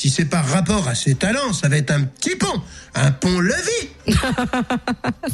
Si 0.00 0.10
c'est 0.10 0.26
par 0.26 0.46
rapport 0.46 0.86
à 0.86 0.94
ces 0.94 1.16
talents, 1.16 1.52
ça 1.52 1.68
va 1.68 1.76
être 1.76 1.90
un 1.90 2.02
petit 2.02 2.36
pont, 2.36 2.62
un 2.94 3.10
pont-levis. 3.10 3.88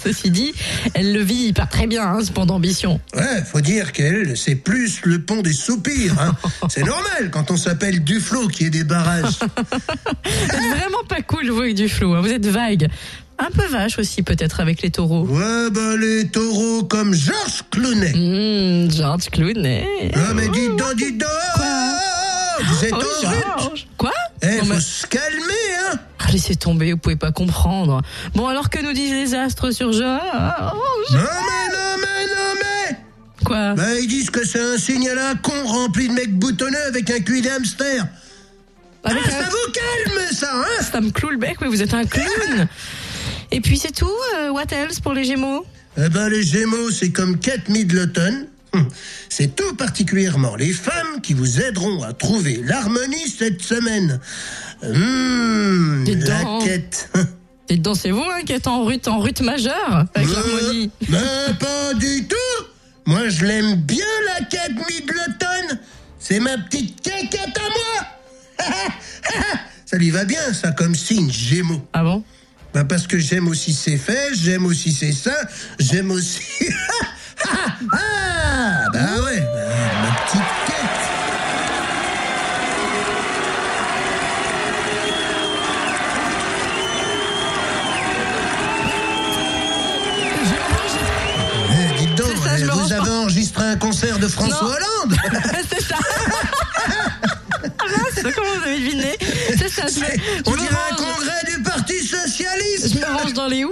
Ceci 0.03 0.31
dit, 0.31 0.55
elle 0.95 1.13
le 1.13 1.21
vit 1.23 1.53
pas 1.53 1.67
très 1.67 1.87
bien, 1.87 2.03
hein, 2.03 2.21
ce 2.25 2.33
pont 2.33 2.47
d'ambition. 2.47 2.99
Ouais, 3.15 3.43
faut 3.45 3.61
dire 3.61 3.93
qu'elle, 3.93 4.39
c'est 4.39 4.55
plus 4.55 5.03
le 5.05 5.21
pont 5.21 5.43
des 5.43 5.53
soupirs. 5.53 6.19
Hein. 6.19 6.35
C'est 6.71 6.83
normal 6.83 7.31
quand 7.31 7.51
on 7.51 7.59
s'appelle 7.59 8.03
Duflot 8.05 8.49
qui 8.49 8.65
est 8.65 8.71
des 8.71 8.85
barrages. 8.85 9.39
Vous 10.25 10.71
vraiment 10.71 11.05
pas 11.11 11.21
cool, 11.21 11.51
vous, 11.51 11.61
avec 11.61 11.75
du 11.75 11.91
flou. 11.91 12.15
hein. 12.15 12.23
Vous 12.23 12.33
êtes 12.33 12.47
vague. 12.47 12.89
Un 13.39 13.51
peu 13.51 13.67
vache 13.67 13.99
aussi, 13.99 14.23
peut-être, 14.23 14.61
avec 14.61 14.81
les 14.81 14.91
taureaux. 14.91 15.27
Ouais, 15.27 15.71
bah 15.71 15.97
les 16.01 16.27
taureaux 16.29 16.85
comme 16.85 17.13
Georges 17.15 17.65
Clooney. 17.71 18.15
Mmh, 18.15 18.91
George 18.97 19.29
Clooney. 19.31 20.11
Ah, 20.15 20.33
mais 20.35 20.49
dites 20.49 20.77
donc, 20.77 20.97
dites 20.97 21.19
donc 21.19 21.29
Vous 22.67 22.85
êtes 22.87 22.95
Oh, 22.95 23.03
Georges. 23.23 23.87
Quoi 23.99 24.13
Eh, 24.43 24.57
Non, 24.59 24.65
faut 24.65 24.75
mais- 24.75 24.81
se 24.81 25.07
calmer, 25.07 25.75
hein 25.93 25.99
Ah, 26.19 26.31
Laissez 26.33 26.57
tomber, 26.57 26.93
vous 26.93 26.99
pouvez 26.99 27.17
pas 27.17 27.33
comprendre. 27.33 28.03
Bon, 28.35 28.47
alors 28.49 28.69
que 28.71 28.81
nous 28.83 28.93
disent 28.93 29.13
les 29.13 29.35
astres 29.35 29.71
sur 29.71 29.93
Georges 29.93 30.01
Non 31.13 31.19
mais, 31.19 31.73
non 31.73 31.97
mais, 32.01 32.27
non 32.27 32.55
mais 32.61 32.97
Quoi? 33.45 33.75
Bah, 33.75 33.95
ils 34.01 34.09
disent 34.09 34.31
que 34.31 34.45
c'est 34.47 34.61
un 34.61 34.79
signe 34.79 35.09
à 35.11 35.35
con 35.37 35.53
rempli 35.67 36.09
de 36.09 36.13
mecs 36.15 36.35
boutonneux 36.35 36.83
avec 36.89 37.11
un 37.11 37.21
cul 37.21 37.41
d'hamster. 37.43 38.03
Avec 39.05 39.23
Ah, 39.25 39.29
un- 39.29 39.31
ça 39.45 39.49
vous 39.51 39.73
calme, 39.73 40.21
ça, 40.33 40.51
hein 40.55 40.83
Ça 40.91 41.01
me 41.01 41.11
cloue 41.11 41.31
le 41.31 41.37
bec, 41.39 41.57
mais 41.61 41.69
vous 41.69 41.83
êtes 41.83 41.93
un 41.95 42.05
clown. 42.05 42.67
Et 43.51 43.61
puis 43.61 43.79
c'est 43.79 43.93
tout, 43.95 44.11
euh, 44.39 44.49
what 44.51 44.65
else 44.73 44.99
pour 45.01 45.13
les 45.13 45.25
Gémeaux? 45.25 45.65
Eh 45.97 46.09
ben, 46.09 46.29
les 46.29 46.43
Gémeaux, 46.43 46.91
c'est 46.91 47.11
comme 47.13 47.39
Kate 47.39 47.69
Middleton. 47.69 48.35
Hum. 48.35 48.47
C'est 49.29 49.57
tout 49.57 49.75
particulièrement 49.77 50.55
les 50.57 50.73
femmes 50.73 51.21
qui 51.23 51.35
vous 51.35 51.61
aideront 51.61 52.03
à 52.03 52.13
trouver 52.13 52.61
l'harmonie 52.65 53.29
cette 53.29 53.63
semaine. 53.63 54.21
Hum, 54.83 56.03
Dites 56.05 56.27
la 56.29 56.43
donc. 56.45 56.65
quête. 56.65 57.11
Et 57.69 57.79
dansez-vous, 57.79 58.21
hein, 58.23 58.43
qui 58.45 58.53
est 58.53 58.67
en 58.67 58.85
rut, 58.85 59.09
en 59.09 59.21
rut 59.21 59.41
majeure, 59.41 60.05
avec 60.15 60.29
Euh, 60.29 60.33
l'harmonie. 60.35 60.91
ben, 61.09 61.55
pas 61.59 61.95
du 61.95 62.27
tout. 62.29 62.65
Moi, 63.07 63.29
je 63.31 63.45
l'aime 63.45 63.77
bien, 63.77 64.05
la 64.35 64.45
Kate 64.45 64.73
Middleton. 64.73 65.79
C'est 66.19 66.41
ma 66.41 66.57
petite 66.59 67.01
caquette 67.01 67.57
à 67.57 67.61
moi. 67.63 68.69
ça 69.87 69.97
lui 69.97 70.11
va 70.11 70.25
bien, 70.25 70.53
ça, 70.53 70.73
comme 70.73 70.95
signe, 70.95 71.31
Gémeaux. 71.31 71.87
Ah 71.93 72.03
bon? 72.03 72.23
Bah 72.75 72.85
parce 72.85 73.07
que 73.07 73.19
j'aime 73.19 73.47
aussi 73.49 73.73
ses 73.73 73.97
fesses, 73.97 74.41
j'aime 74.43 74.67
aussi 74.67 74.93
ses 74.93 75.13
seins, 75.13 75.31
j'aime 75.79 76.11
aussi... 76.11 76.41
ah, 77.49 77.77
pas. 93.03 93.11
enregistré 93.11 93.65
un 93.65 93.77
concert 93.77 94.19
de 94.19 94.29
François. 94.29 94.63
Hollande 94.65 95.17
C'est 95.71 95.83
ça 95.83 95.97
Ah 97.67 97.85
mince, 97.89 98.35
comment 98.35 98.49
vous 98.59 98.63
avez 98.69 98.79
deviné 98.79 99.17
C'est 99.59 99.69
ça, 99.71 99.87
je 99.87 100.01
On 100.47 100.55
dirait 100.55 100.69
un 100.69 100.95
range. 100.97 101.07
congrès 101.17 101.57
du 101.57 101.63
Parti 101.63 101.99
Socialiste 102.07 102.93
Je 102.95 102.99
me 102.99 103.05
range 103.19 103.33
dans 103.33 103.47
les 103.47 103.65
ouh. 103.65 103.71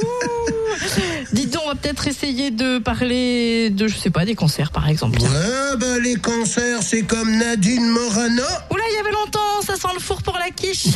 Dites 1.32 1.50
donc, 1.52 1.62
on 1.66 1.68
va 1.68 1.74
peut-être 1.74 2.06
essayer 2.08 2.50
de 2.50 2.78
parler 2.78 3.68
de, 3.70 3.86
je 3.88 3.96
sais 3.96 4.10
pas, 4.10 4.24
des 4.24 4.34
concerts 4.34 4.70
par 4.70 4.88
exemple. 4.88 5.20
Ouais, 5.20 5.76
bah 5.78 5.98
les 6.02 6.16
concerts, 6.16 6.82
c'est 6.82 7.02
comme 7.02 7.36
Nadine 7.36 7.86
Morano. 7.86 8.42
Oula, 8.70 8.82
il 8.90 8.94
y 8.96 8.98
avait 8.98 9.12
longtemps, 9.12 9.60
ça 9.66 9.76
sent 9.76 9.88
le 9.94 10.00
four 10.00 10.22
pour 10.22 10.38
la 10.38 10.50
quiche. 10.50 10.86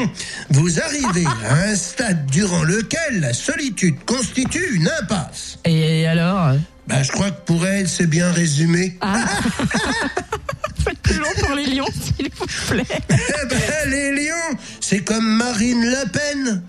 Vous 0.50 0.80
arrivez 0.80 1.24
à 1.48 1.54
un 1.70 1.74
stade 1.74 2.26
durant 2.26 2.62
lequel 2.64 3.20
la 3.20 3.32
solitude 3.32 3.96
constitue 4.04 4.74
une 4.74 4.88
impasse. 5.00 5.58
Et 5.64 6.06
alors? 6.06 6.54
Bah, 6.86 7.02
je 7.02 7.12
crois 7.12 7.30
que 7.30 7.40
pour 7.46 7.66
elle, 7.66 7.88
c'est 7.88 8.06
bien 8.06 8.30
résumé. 8.32 8.96
ah. 9.00 9.24
Faites 10.84 10.98
plus 10.98 11.18
long 11.18 11.28
pour 11.38 11.54
les 11.54 11.66
lions, 11.66 11.86
s'il 11.92 12.28
vous 12.36 12.46
plaît. 12.68 12.84
Eh 13.08 13.46
ben, 13.48 13.60
les 13.90 14.10
lions, 14.24 14.58
c'est 14.80 15.00
comme 15.00 15.24
Marine 15.36 15.84
Le 15.84 16.08
Pen. 16.10 16.62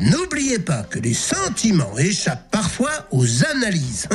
N'oubliez 0.00 0.58
pas 0.58 0.82
que 0.82 0.98
les 0.98 1.14
sentiments 1.14 1.96
échappent 1.98 2.50
parfois 2.50 3.06
aux 3.12 3.44
analyses. 3.44 4.08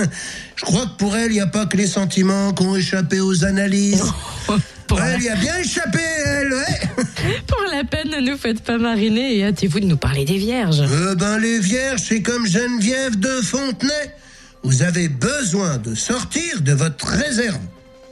Je 0.56 0.66
crois 0.66 0.88
que 0.88 0.98
pour 0.98 1.16
elle, 1.16 1.32
il 1.32 1.36
n'y 1.36 1.40
a 1.40 1.48
pas 1.48 1.68
que 1.68 1.78
les 1.78 1.88
sentiments 1.88 2.54
qui 2.54 2.64
ont 2.64 2.76
échappé 2.76 3.20
aux 3.22 3.46
analyses. 3.46 4.04
Pour, 4.88 5.02
Elle 5.02 5.24
y 5.24 5.30
a 5.30 5.36
bien 5.36 5.58
échappé, 5.58 5.98
elle, 6.26 6.54
ouais. 6.54 7.06
pour 7.48 7.64
la 7.72 7.84
peine, 7.84 8.08
ne 8.08 8.30
nous 8.30 8.38
faites 8.38 8.62
pas 8.62 8.78
mariner 8.78 9.36
et 9.36 9.44
hâtez-vous 9.44 9.80
de 9.80 9.88
nous 9.88 9.98
parler 9.98 10.26
des 10.26 10.38
vierges. 10.38 10.80
Euh, 10.80 11.16
ben, 11.16 11.40
les 11.40 11.58
vierges, 11.58 12.02
c'est 12.08 12.22
comme 12.22 12.46
Geneviève 12.46 13.18
de 13.20 13.42
Fontenay. 13.42 14.14
Vous 14.66 14.82
avez 14.82 15.10
besoin 15.10 15.78
de 15.78 15.94
sortir 15.94 16.60
de 16.62 16.74
votre 16.74 17.06
réserve. 17.06 17.60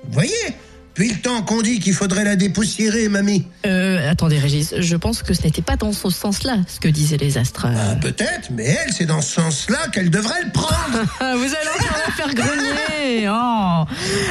Vous 0.03 0.13
voyez? 0.13 0.55
Depuis 0.95 1.09
le 1.09 1.19
temps 1.21 1.41
qu'on 1.41 1.63
dit 1.63 1.79
qu'il 1.79 1.93
faudrait 1.95 2.23
la 2.23 2.35
dépoussiérer, 2.35 3.09
mamie. 3.09 3.47
Euh, 3.65 4.11
attendez, 4.11 4.37
Régis, 4.37 4.75
je 4.77 4.95
pense 4.95 5.23
que 5.23 5.33
ce 5.33 5.41
n'était 5.41 5.63
pas 5.63 5.75
dans 5.75 5.91
ce 5.91 6.07
sens-là, 6.11 6.57
ce 6.67 6.79
que 6.79 6.87
disaient 6.87 7.17
les 7.17 7.39
astres. 7.39 7.65
Ah, 7.67 7.95
Peut-être, 7.95 8.51
mais 8.51 8.63
elle, 8.65 8.93
c'est 8.93 9.07
dans 9.07 9.21
ce 9.21 9.33
sens-là 9.41 9.87
qu'elle 9.91 10.11
devrait 10.11 10.43
le 10.45 10.51
prendre. 10.51 10.73
Ah, 11.19 11.33
Vous 11.35 11.45
allez 11.45 11.69
encore 11.79 11.97
la 12.05 12.13
faire 12.13 12.33
grogner. 12.35 13.27
Oh. 13.27 13.85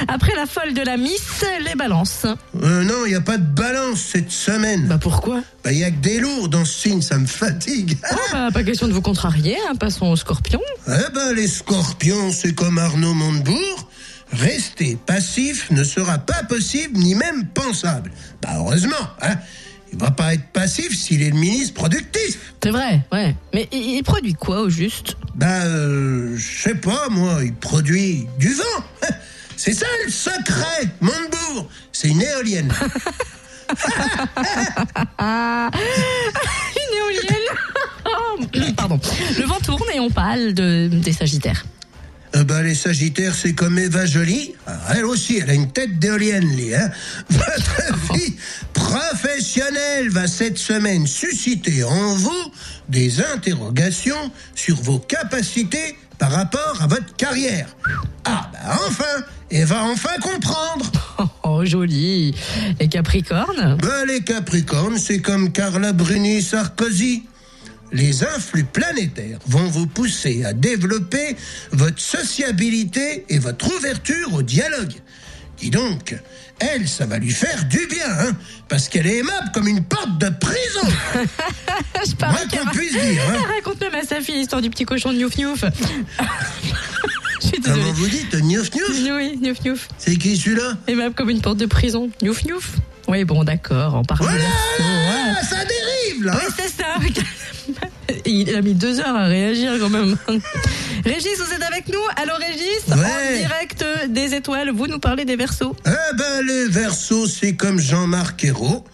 Après 0.06 0.34
la 0.36 0.46
folle 0.46 0.72
de 0.74 0.82
la 0.82 0.96
Miss, 0.96 1.44
les 1.68 1.74
balances. 1.74 2.26
Euh, 2.62 2.84
non, 2.84 3.06
il 3.06 3.10
n'y 3.10 3.14
a 3.16 3.20
pas 3.20 3.38
de 3.38 3.44
balance 3.44 3.98
cette 4.12 4.30
semaine. 4.30 4.86
Bah 4.86 4.98
pourquoi? 5.00 5.40
Il 5.64 5.72
n'y 5.72 5.84
a 5.84 5.90
que 5.90 5.96
des 6.00 6.20
lourds 6.20 6.48
dans 6.48 6.64
ce 6.64 6.72
signe, 6.88 7.02
ça 7.02 7.18
me 7.18 7.26
fatigue. 7.26 7.98
Oh, 8.12 8.16
bah, 8.32 8.48
Pas 8.52 8.62
question 8.62 8.86
de 8.86 8.92
vous 8.92 9.02
contrarier, 9.02 9.56
hein, 9.68 9.74
passons 9.74 10.06
au 10.06 10.16
scorpion. 10.16 10.60
Eh 10.86 11.12
ben, 11.12 11.32
les 11.34 11.48
scorpions, 11.48 12.30
c'est 12.30 12.54
comme 12.54 12.78
Arnaud 12.78 13.14
Montebourg. 13.14 13.88
Rester 14.32 14.96
passif 15.06 15.70
ne 15.70 15.84
sera 15.84 16.18
pas 16.18 16.42
possible 16.44 16.98
ni 16.98 17.14
même 17.14 17.46
pensable. 17.48 18.10
Bah, 18.40 18.50
heureusement, 18.56 18.96
hein. 19.20 19.36
il 19.92 19.98
va 19.98 20.10
pas 20.10 20.34
être 20.34 20.46
passif 20.52 20.96
s'il 20.96 21.22
est 21.22 21.30
le 21.30 21.36
ministre 21.36 21.74
productif. 21.74 22.54
C'est 22.62 22.70
vrai, 22.70 23.02
ouais. 23.12 23.36
Mais 23.52 23.68
il 23.72 23.96
il 23.96 24.02
produit 24.02 24.34
quoi 24.34 24.62
au 24.62 24.70
juste? 24.70 25.16
Ben, 25.34 25.66
euh, 25.66 26.36
je 26.36 26.62
sais 26.62 26.74
pas, 26.74 27.08
moi, 27.10 27.40
il 27.44 27.54
produit 27.54 28.26
du 28.38 28.54
vent. 28.54 28.84
C'est 29.56 29.74
ça 29.74 29.86
le 30.04 30.10
secret, 30.10 30.88
Montebourg. 31.00 31.68
C'est 31.92 32.08
une 32.08 32.22
éolienne. 32.22 32.72
Une 36.76 36.92
éolienne 36.98 38.74
Pardon. 38.76 39.00
Le 39.38 39.44
vent 39.44 39.60
tourne 39.60 39.88
et 39.94 40.00
on 40.00 40.10
parle 40.10 40.52
de, 40.52 40.88
des 40.88 41.12
Sagittaires. 41.12 41.64
Euh, 42.34 42.44
ben, 42.44 42.62
les 42.62 42.74
Sagittaires, 42.74 43.34
c'est 43.34 43.52
comme 43.52 43.78
Eva 43.78 44.06
Jolie. 44.06 44.54
Ah, 44.66 44.94
Elle 44.96 45.04
aussi, 45.04 45.38
elle 45.38 45.50
a 45.50 45.54
une 45.54 45.70
tête 45.70 45.98
d'éolienne, 45.98 46.48
lui. 46.56 46.74
Hein. 46.74 46.90
Votre 47.30 48.14
vie 48.14 48.34
professionnelle 48.72 50.08
va 50.10 50.26
cette 50.26 50.58
semaine 50.58 51.06
susciter 51.06 51.84
en 51.84 52.14
vous 52.14 52.52
des 52.88 53.22
interrogations 53.22 54.30
sur 54.54 54.76
vos 54.76 54.98
capacités 54.98 55.96
par 56.18 56.30
rapport 56.30 56.78
à 56.80 56.86
votre 56.86 57.16
carrière. 57.16 57.68
Ah, 58.24 58.48
ben 58.52 58.76
enfin, 58.86 59.24
elle 59.50 59.64
va 59.64 59.84
enfin 59.84 60.16
comprendre. 60.20 60.90
Oh, 61.44 61.64
joli. 61.64 62.34
Et 62.80 62.88
Capricorne? 62.88 63.76
Ben, 63.76 64.06
les 64.08 64.22
Capricornes, 64.22 64.96
c'est 64.98 65.20
comme 65.20 65.52
Carla 65.52 65.92
Bruni 65.92 66.40
Sarkozy. 66.42 67.24
Les 67.92 68.24
influx 68.24 68.64
planétaires 68.64 69.38
vont 69.46 69.68
vous 69.68 69.86
pousser 69.86 70.44
à 70.44 70.52
développer 70.52 71.36
votre 71.72 72.00
sociabilité 72.00 73.24
et 73.28 73.38
votre 73.38 73.66
ouverture 73.76 74.32
au 74.34 74.42
dialogue. 74.42 74.92
Dis 75.58 75.70
donc, 75.70 76.16
elle, 76.58 76.88
ça 76.88 77.06
va 77.06 77.18
lui 77.18 77.30
faire 77.30 77.64
du 77.66 77.86
bien, 77.88 78.08
hein, 78.08 78.32
parce 78.68 78.88
qu'elle 78.88 79.06
est 79.06 79.18
aimable 79.18 79.50
comme 79.52 79.68
une 79.68 79.84
porte 79.84 80.18
de 80.18 80.28
prison. 80.28 80.88
Je 82.06 82.14
parle 82.14 82.48
qu'on 82.48 82.70
puisse 82.70 82.92
dire. 82.92 83.22
Hein. 83.28 83.44
Raconte 83.56 83.80
même 83.80 83.94
à 83.94 84.02
sa 84.06 84.20
fille 84.20 84.36
l'histoire 84.36 84.62
du 84.62 84.70
petit 84.70 84.84
cochon 84.84 85.12
de 85.12 85.18
Niouf 85.18 85.36
Niouf. 85.36 85.64
Je 87.40 87.46
suis 87.48 87.58
désolée. 87.60 87.80
Comment 87.80 87.92
vous 87.92 88.08
dites, 88.08 88.34
Niouf 88.34 88.72
Niouf? 88.74 88.90
Oui, 89.16 89.38
Niouf 89.40 89.60
Niouf. 89.64 89.88
C'est 89.98 90.16
qui 90.16 90.36
celui-là? 90.36 90.78
Même 90.88 91.12
comme 91.14 91.30
une 91.30 91.40
porte 91.40 91.58
de 91.58 91.66
prison. 91.66 92.10
Niouf 92.22 92.44
Niouf. 92.44 92.72
Oui, 93.08 93.24
bon, 93.24 93.42
d'accord, 93.44 93.96
on 93.96 94.04
parle 94.04 94.20
de 94.20 94.24
Voilà, 94.24 94.38
Verseau, 94.44 94.84
ouais. 94.84 95.42
ça 95.50 95.64
dérive, 95.64 96.24
là. 96.24 96.40
Oui, 96.40 96.52
c'est 96.56 96.68
ça. 96.68 96.94
Il 98.32 98.54
a 98.54 98.62
mis 98.62 98.72
deux 98.72 98.98
heures 98.98 99.14
à 99.14 99.26
réagir 99.26 99.72
quand 99.78 99.90
même. 99.90 100.16
Régis, 101.04 101.36
vous 101.36 101.54
êtes 101.54 101.62
avec 101.62 101.88
nous? 101.88 102.00
Alors 102.16 102.38
Régis, 102.38 102.82
en 102.90 103.36
direct 103.36 103.84
des 104.08 104.34
étoiles, 104.34 104.70
vous 104.70 104.86
nous 104.86 104.98
parlez 104.98 105.26
des 105.26 105.36
versos. 105.36 105.76
Eh 105.86 106.16
ben, 106.16 106.46
les 106.46 106.68
Verseaux, 106.68 107.26
c'est 107.26 107.54
comme 107.54 107.78
Jean-Marc 107.78 108.42
Ayrault. 108.44 108.84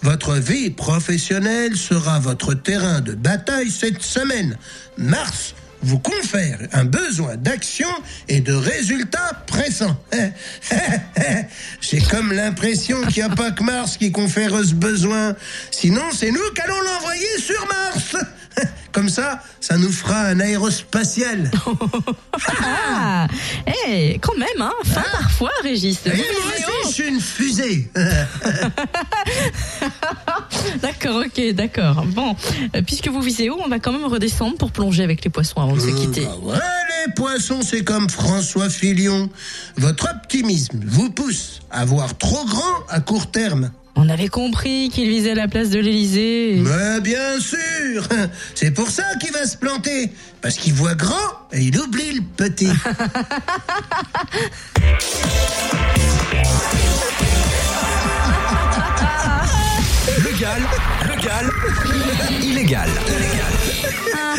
Votre 0.00 0.36
vie 0.36 0.70
professionnelle 0.70 1.76
sera 1.76 2.18
votre 2.20 2.54
terrain 2.54 3.00
de 3.00 3.12
bataille 3.12 3.70
cette 3.70 4.02
semaine. 4.02 4.56
Mars 4.96 5.54
vous 5.82 5.98
confère 5.98 6.58
un 6.72 6.84
besoin 6.84 7.36
d'action 7.36 7.88
et 8.28 8.40
de 8.40 8.54
résultats 8.54 9.44
pressants. 9.46 9.96
J'ai 11.82 12.00
comme 12.00 12.32
l'impression 12.32 13.02
qu'il 13.02 13.22
n'y 13.22 13.30
a 13.30 13.34
pas 13.34 13.50
que 13.50 13.62
Mars 13.62 13.98
qui 13.98 14.10
confère 14.10 14.52
ce 14.64 14.74
besoin. 14.74 15.36
Sinon, 15.70 16.04
c'est 16.12 16.30
nous 16.30 16.50
qu'allons 16.54 16.80
l'envoyer 16.80 17.38
sur 17.38 17.66
Mars. 17.66 18.16
Comme 18.96 19.10
ça, 19.10 19.42
ça 19.60 19.76
nous 19.76 19.92
fera 19.92 20.22
un 20.22 20.40
aérospatial. 20.40 21.50
Ah, 22.48 23.26
eh, 23.88 24.18
quand 24.20 24.36
même, 24.36 24.60
hein, 24.60 24.72
fin 24.84 25.02
parfois, 25.12 25.50
Régis. 25.62 25.98
Et 26.06 26.10
moi 26.10 26.18
aussi, 26.18 26.64
je 26.84 26.88
suis 26.88 27.08
une 27.08 27.20
fusée. 27.20 27.90
D'accord, 30.82 31.24
ok, 31.26 31.54
d'accord. 31.54 32.04
Bon, 32.06 32.36
euh, 32.74 32.82
puisque 32.86 33.08
vous 33.08 33.20
visez 33.20 33.50
haut, 33.50 33.60
on 33.64 33.68
va 33.68 33.78
quand 33.78 33.92
même 33.92 34.04
redescendre 34.04 34.56
pour 34.56 34.70
plonger 34.70 35.02
avec 35.02 35.24
les 35.24 35.30
poissons 35.30 35.60
avant 35.60 35.74
de 35.74 35.80
se 35.80 35.88
quitter. 35.88 36.24
Bah 36.24 36.36
ouais, 36.42 36.58
les 37.06 37.12
poissons, 37.14 37.60
c'est 37.62 37.84
comme 37.84 38.08
François 38.08 38.70
Fillon. 38.70 39.28
Votre 39.76 40.08
optimisme 40.10 40.80
vous 40.86 41.10
pousse 41.10 41.60
à 41.70 41.84
voir 41.84 42.16
trop 42.16 42.44
grand 42.44 42.86
à 42.88 43.00
court 43.00 43.30
terme. 43.30 43.70
On 43.98 44.10
avait 44.10 44.28
compris 44.28 44.90
qu'il 44.90 45.08
visait 45.08 45.34
la 45.34 45.48
place 45.48 45.70
de 45.70 45.80
l'Élysée. 45.80 46.56
Mais 46.58 47.00
bien 47.00 47.40
sûr 47.40 48.06
C'est 48.54 48.70
pour 48.70 48.90
ça 48.90 49.04
qu'il 49.20 49.32
va 49.32 49.46
se 49.46 49.56
planter. 49.56 50.12
Parce 50.42 50.56
qu'il 50.56 50.74
voit 50.74 50.94
grand 50.94 51.14
et 51.52 51.62
il 51.62 51.78
oublie 51.80 52.12
le 52.12 52.20
petit. 52.36 52.68
Légal, 60.24 60.62
légal, 61.08 61.50
illégal. 62.42 62.88
Ah, 64.14 64.34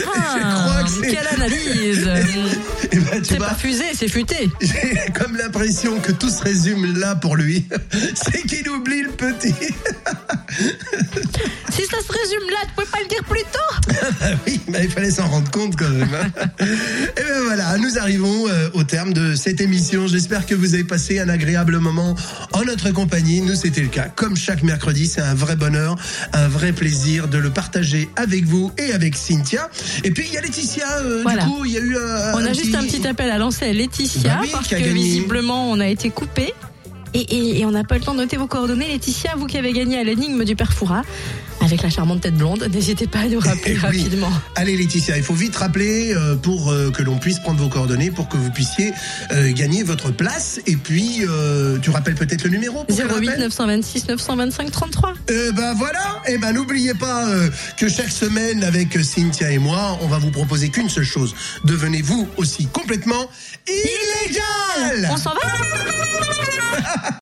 crois 0.65 0.83
que 0.83 0.89
c'est- 0.89 1.15
quelle 1.15 1.27
analyse 1.27 2.07
Et 2.91 2.99
ben, 2.99 3.21
tu 3.21 3.25
C'est 3.25 3.37
vois, 3.37 3.47
pas 3.47 3.55
fusé, 3.55 3.83
c'est 3.93 4.07
futé. 4.07 4.49
j'ai 4.61 5.11
comme 5.13 5.35
l'impression 5.35 5.99
que 5.99 6.11
tout 6.11 6.29
se 6.29 6.41
résume 6.41 6.97
là 6.99 7.15
pour 7.15 7.35
lui. 7.35 7.65
C'est 8.15 8.43
qu'il 8.43 8.67
oublie 8.69 9.01
le 9.03 9.09
petit. 9.11 9.53
Si 11.69 11.83
ça 11.85 11.97
se 12.01 12.11
résume 12.11 12.49
là, 12.49 12.57
tu 12.65 12.73
pouvais 12.73 12.87
pas 12.87 12.97
le 13.01 13.07
dire 13.07 13.23
plus 13.25 13.43
tôt 13.53 13.93
Ah 14.21 14.29
oui, 14.47 14.59
mais 14.67 14.85
il 14.85 14.89
fallait 14.89 15.11
s'en 15.11 15.27
rendre 15.27 15.51
compte 15.51 15.75
quand 15.75 15.89
même. 15.89 16.09
hein. 16.15 16.45
Et 16.59 17.23
bien 17.23 17.41
voilà, 17.45 17.77
nous 17.77 17.99
arrivons 17.99 18.47
euh, 18.47 18.69
au 18.73 18.83
terme 18.83 19.13
de 19.13 19.35
cette 19.35 19.61
émission. 19.61 20.07
J'espère 20.07 20.47
que 20.47 20.55
vous 20.55 20.73
avez 20.73 20.83
passé 20.85 21.19
un 21.19 21.29
agréable 21.29 21.77
moment 21.77 22.15
en 22.53 22.63
notre 22.63 22.89
compagnie. 22.91 23.41
Nous, 23.41 23.53
c'était 23.53 23.81
le 23.81 23.89
cas. 23.89 24.07
Comme 24.15 24.35
chaque 24.35 24.63
mercredi, 24.63 25.05
c'est 25.07 25.21
un 25.21 25.35
vrai 25.35 25.55
bonheur, 25.55 25.97
un 26.33 26.47
vrai 26.47 26.71
plaisir 26.73 27.27
de 27.27 27.37
le 27.37 27.51
partager 27.51 28.09
avec 28.15 28.45
vous 28.45 28.71
et 28.79 28.93
avec 28.93 29.15
Cynthia. 29.15 29.46
Et 30.03 30.11
puis, 30.11 30.25
il 30.27 30.33
y 30.33 30.37
a 30.37 30.41
Laetitia, 30.41 30.85
euh, 30.99 31.21
Voilà. 31.23 31.43
du 31.45 31.49
coup, 31.51 31.65
il 31.65 31.71
y 31.71 31.77
a 31.77 31.81
eu 31.81 31.95
un, 31.97 32.33
On 32.33 32.45
a 32.45 32.53
juste 32.53 32.75
un 32.75 32.83
petit 32.83 33.05
appel 33.07 33.29
à 33.31 33.37
lancer 33.37 33.65
à 33.65 33.73
Laetitia 33.73 34.35
Bah 34.35 34.39
oui, 34.41 34.49
parce 34.51 34.67
que 34.67 34.75
gagné. 34.75 34.93
visiblement 34.93 35.69
on 35.69 35.79
a 35.79 35.87
été 35.87 36.09
coupé. 36.09 36.53
Et, 37.13 37.21
et- 37.21 37.59
et 37.61 37.65
on 37.65 37.71
n'a 37.71 37.83
pas 37.83 37.95
le 37.95 38.01
temps 38.01 38.13
de 38.13 38.19
noter 38.19 38.37
vos 38.37 38.47
coordonnées. 38.47 38.87
Laetitia, 38.89 39.31
vous 39.37 39.47
qui 39.47 39.57
avez 39.57 39.71
gagné 39.73 39.97
à 39.97 40.03
l'énigme 40.03 40.43
du 40.43 40.55
père 40.55 40.73
Foura 40.73 41.03
avec 41.61 41.81
la 41.81 41.89
charmante 41.89 42.21
tête 42.21 42.35
blonde, 42.35 42.63
n'hésitez 42.71 43.07
pas 43.07 43.19
à 43.19 43.27
nous 43.27 43.39
rappeler 43.39 43.61
Eh 43.65 43.71
oui. 43.73 43.77
rapidement. 43.79 44.31
Allez 44.55 44.77
Laetitia, 44.77 45.17
il 45.17 45.23
faut 45.23 45.33
vite 45.33 45.55
rappeler 45.55 46.13
euh, 46.13 46.35
pour 46.35 46.71
euh, 46.71 46.91
que 46.91 47.01
l'on 47.03 47.17
puisse 47.17 47.39
prendre 47.39 47.59
vos 47.61 47.67
coordonnées 47.69 48.11
pour 48.11 48.29
que 48.29 48.37
vous 48.37 48.51
puissiez 48.51 48.93
euh, 49.31 49.51
gagner 49.53 49.83
votre 49.83 50.11
place. 50.11 50.59
Et 50.67 50.75
puis, 50.75 51.21
tu 51.81 51.89
rappelles 51.89 52.15
peut-être 52.15 52.43
le 52.43 52.49
numéro 52.51 52.83
pour 52.83 52.95
qu'elle 52.95 53.07
08 53.07 53.11
rappelle? 53.27 53.39
926 53.39 54.07
925 54.07 54.71
33. 54.71 55.13
Eh 55.29 55.51
ben 55.51 55.73
voilà, 55.73 56.21
eh 56.27 56.37
ben 56.37 56.53
n'oubliez 56.53 56.93
pas 56.93 57.25
que 57.77 57.89
chaque 57.89 58.11
semaine 58.11 58.63
avec 58.63 58.97
Cynthia 59.03 59.51
et 59.51 59.57
moi, 59.57 59.97
on 60.01 60.07
va 60.07 60.19
vous 60.19 60.31
proposer 60.31 60.69
qu'une 60.69 60.89
seule 60.89 61.03
chose. 61.05 61.35
Devenez-vous 61.65 62.27
aussi 62.37 62.67
complètement 62.67 63.29
illégal 63.67 65.09
On 65.11 65.17
s'en 65.17 65.31
va? 65.31 65.39